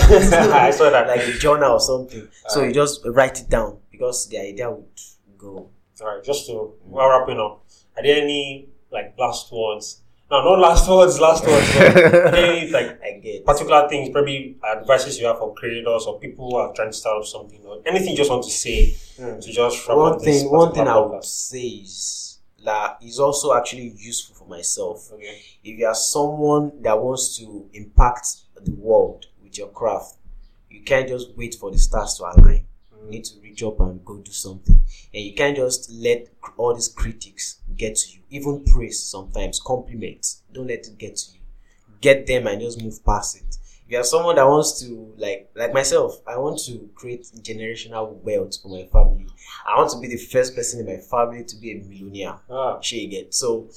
I 0.53 0.71
saw 0.71 0.89
that. 0.89 1.07
like 1.07 1.21
a 1.21 1.31
journal 1.37 1.71
or 1.73 1.79
something. 1.79 2.27
So 2.49 2.61
you 2.63 2.73
just 2.73 3.05
write 3.05 3.39
it 3.39 3.49
down 3.49 3.77
because 3.89 4.27
the 4.27 4.39
idea 4.39 4.69
would 4.69 4.85
go. 5.37 5.69
All 6.01 6.07
right, 6.07 6.23
just 6.23 6.47
to 6.47 6.73
while 6.83 7.07
wrapping 7.07 7.39
up, 7.39 7.63
are 7.95 8.03
there 8.03 8.21
any 8.21 8.67
like 8.91 9.13
last 9.17 9.49
words? 9.53 10.01
No, 10.33 10.41
not 10.41 10.59
last 10.59 10.89
words, 10.89 11.19
last 11.19 11.45
words. 11.45 11.71
But 11.77 12.33
any 12.33 12.71
like 12.71 13.45
particular 13.45 13.87
things, 13.87 14.09
probably 14.09 14.57
advices 14.67 15.19
you 15.19 15.27
have 15.27 15.37
for 15.37 15.53
creators 15.53 16.05
or 16.07 16.19
people 16.19 16.49
who 16.49 16.55
are 16.55 16.73
trying 16.73 16.89
to 16.89 16.97
start 16.97 17.19
up 17.19 17.25
something, 17.25 17.63
or 17.63 17.83
anything 17.85 18.09
you 18.09 18.17
just 18.17 18.31
want 18.31 18.43
to 18.43 18.49
say 18.49 18.95
hmm. 19.15 19.39
to 19.39 19.51
just 19.51 19.87
wrap 19.87 19.95
One 19.95 20.13
up 20.13 20.21
this 20.21 20.41
thing, 20.41 20.51
one 20.51 20.73
thing 20.73 20.87
I 20.87 20.97
would 20.97 21.19
podcast? 21.19 21.25
say 21.25 21.59
is 21.59 22.39
that 22.65 22.97
is 23.03 23.19
also 23.19 23.53
actually 23.53 23.93
useful 23.95 24.35
for 24.35 24.47
myself. 24.49 25.11
Okay. 25.13 25.39
if 25.63 25.77
you 25.77 25.85
are 25.85 25.93
someone 25.93 26.81
that 26.81 26.99
wants 26.99 27.37
to 27.37 27.69
impact 27.73 28.37
the 28.55 28.71
world 28.71 29.27
with 29.43 29.55
your 29.59 29.67
craft, 29.67 30.15
you 30.67 30.81
can't 30.81 31.07
just 31.07 31.37
wait 31.37 31.53
for 31.53 31.69
the 31.69 31.77
stars 31.77 32.15
to 32.15 32.23
align. 32.23 32.65
You 33.03 33.09
need 33.09 33.25
to 33.25 33.39
reach 33.41 33.63
up 33.63 33.79
and 33.79 34.03
go 34.05 34.17
do 34.17 34.31
something. 34.31 34.81
And 35.13 35.23
you 35.23 35.33
can't 35.33 35.55
just 35.55 35.91
let 35.91 36.27
all 36.57 36.73
these 36.73 36.87
critics 36.87 37.59
get 37.75 37.95
to 37.97 38.11
you. 38.13 38.19
Even 38.29 38.63
praise 38.65 39.01
sometimes, 39.03 39.59
compliments. 39.59 40.41
Don't 40.51 40.67
let 40.67 40.87
it 40.87 40.97
get 40.97 41.15
to 41.17 41.33
you. 41.33 41.39
Get 42.01 42.27
them 42.27 42.47
and 42.47 42.61
just 42.61 42.81
move 42.81 43.03
past 43.05 43.37
it. 43.37 43.57
If 43.85 43.91
you 43.91 43.99
are 43.99 44.03
someone 44.03 44.35
that 44.37 44.47
wants 44.47 44.79
to 44.81 45.13
like 45.17 45.51
like 45.55 45.73
myself, 45.73 46.21
I 46.25 46.37
want 46.37 46.59
to 46.65 46.89
create 46.95 47.23
generational 47.41 48.13
wealth 48.23 48.61
for 48.61 48.69
my 48.69 48.85
family. 48.85 49.27
I 49.67 49.77
want 49.77 49.91
to 49.91 49.99
be 49.99 50.07
the 50.07 50.17
first 50.17 50.55
person 50.55 50.79
in 50.79 50.85
my 50.85 50.97
family 51.01 51.43
to 51.43 51.55
be 51.57 51.71
a 51.71 51.75
millionaire 51.75 52.39
Ah, 52.49 52.79
get. 52.79 53.33
So 53.33 53.69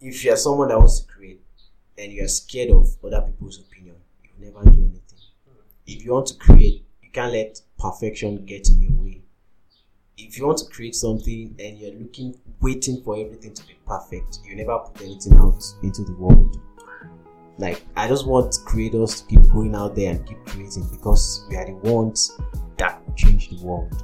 if 0.00 0.24
you're 0.24 0.36
someone 0.36 0.68
that 0.68 0.78
wants 0.78 1.00
to 1.00 1.06
create 1.12 1.40
and 1.96 2.12
you're 2.12 2.28
scared 2.28 2.70
of 2.70 2.96
other 3.04 3.22
people's 3.22 3.58
opinion, 3.60 3.96
you 4.22 4.30
will 4.38 4.52
never 4.60 4.70
do 4.70 4.80
anything. 4.82 5.00
If 5.86 6.04
you 6.04 6.12
want 6.12 6.26
to 6.28 6.34
create, 6.34 6.84
you 7.02 7.10
can't 7.10 7.32
let 7.32 7.60
perfection 7.84 8.42
get 8.46 8.66
in 8.70 8.80
your 8.80 8.92
way. 8.92 9.20
if 10.16 10.38
you 10.38 10.46
want 10.46 10.56
to 10.58 10.64
create 10.66 10.94
something 10.94 11.54
and 11.58 11.78
you're 11.78 11.92
looking, 11.92 12.34
waiting 12.60 13.02
for 13.02 13.18
everything 13.18 13.52
to 13.52 13.66
be 13.66 13.74
perfect, 13.86 14.38
you 14.44 14.56
never 14.56 14.78
put 14.78 15.02
anything 15.02 15.34
out 15.34 15.62
into 15.82 16.02
the 16.02 16.14
world. 16.14 16.60
Like, 17.58 17.84
I 17.94 18.08
just 18.08 18.26
want 18.26 18.56
creators 18.64 19.20
to 19.20 19.26
keep 19.26 19.42
going 19.52 19.74
out 19.74 19.94
there 19.94 20.12
and 20.12 20.26
keep 20.26 20.42
creating 20.46 20.88
because 20.90 21.46
we 21.50 21.56
are 21.56 21.66
the 21.66 21.74
ones 21.74 22.32
that 22.78 23.00
change 23.16 23.50
the 23.50 23.62
world. 23.62 24.02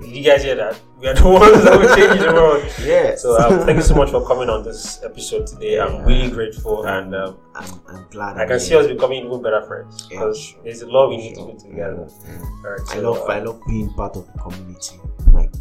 Did 0.00 0.14
you 0.14 0.24
guys 0.24 0.42
hear 0.42 0.54
that? 0.56 0.78
We 1.00 1.08
are 1.08 1.14
the 1.14 1.28
ones 1.28 1.64
that 1.64 1.78
will 1.78 1.96
change 1.96 2.20
the 2.20 2.32
world. 2.32 2.64
Yeah. 2.82 3.16
So 3.16 3.38
um, 3.38 3.66
thank 3.66 3.76
you 3.76 3.82
so 3.82 3.94
much 3.94 4.10
for 4.10 4.26
coming 4.26 4.48
on 4.50 4.62
this 4.62 5.02
episode 5.02 5.46
today. 5.46 5.80
I'm 5.80 6.04
really 6.04 6.30
grateful, 6.30 6.86
and 6.86 7.14
um, 7.14 7.38
I'm, 7.54 7.80
I'm 7.88 8.06
glad. 8.10 8.36
I 8.36 8.46
can 8.46 8.60
see 8.60 8.76
us 8.76 8.86
becoming 8.86 9.24
even 9.24 9.42
better 9.42 9.62
friends 9.62 10.06
because 10.06 10.40
sure. 10.40 10.62
there's 10.64 10.82
a 10.82 10.86
lot 10.86 11.08
we 11.08 11.16
need 11.16 11.34
to 11.36 11.52
do 11.52 11.58
together. 11.58 12.06
All 12.06 12.70
right, 12.70 12.80
I 12.90 12.94
so, 12.94 13.12
love 13.12 13.30
I 13.30 13.38
love 13.40 13.60
being 13.66 13.92
part 13.94 14.16
of 14.16 14.26
the 14.32 14.38
community, 14.38 15.00
like 15.32 15.52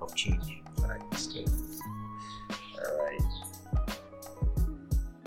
of 0.00 0.14
change. 0.14 0.62
All 0.78 0.88
right, 0.88 1.02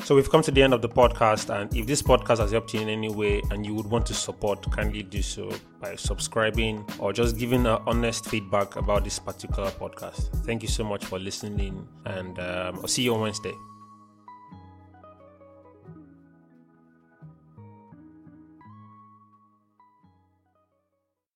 So 0.05 0.13
we've 0.13 0.29
come 0.29 0.43
to 0.43 0.51
the 0.51 0.61
end 0.61 0.71
of 0.71 0.83
the 0.83 0.87
podcast, 0.87 1.49
and 1.49 1.75
if 1.75 1.87
this 1.87 2.03
podcast 2.03 2.37
has 2.37 2.51
helped 2.51 2.75
you 2.75 2.79
in 2.79 2.89
any 2.89 3.09
way 3.09 3.41
and 3.49 3.65
you 3.65 3.73
would 3.73 3.87
want 3.87 4.05
to 4.05 4.13
support, 4.13 4.71
kindly 4.71 5.01
do 5.01 5.23
so 5.23 5.51
by 5.81 5.95
subscribing 5.95 6.85
or 6.99 7.11
just 7.11 7.39
giving 7.39 7.65
a 7.65 7.81
honest 7.87 8.29
feedback 8.29 8.75
about 8.75 9.03
this 9.03 9.17
particular 9.17 9.71
podcast. 9.71 10.29
Thank 10.45 10.61
you 10.61 10.69
so 10.69 10.83
much 10.83 11.03
for 11.05 11.17
listening, 11.17 11.87
and 12.05 12.37
um, 12.37 12.75
I'll 12.81 12.87
see 12.87 13.01
you 13.01 13.15
on 13.15 13.21
Wednesday. 13.21 13.55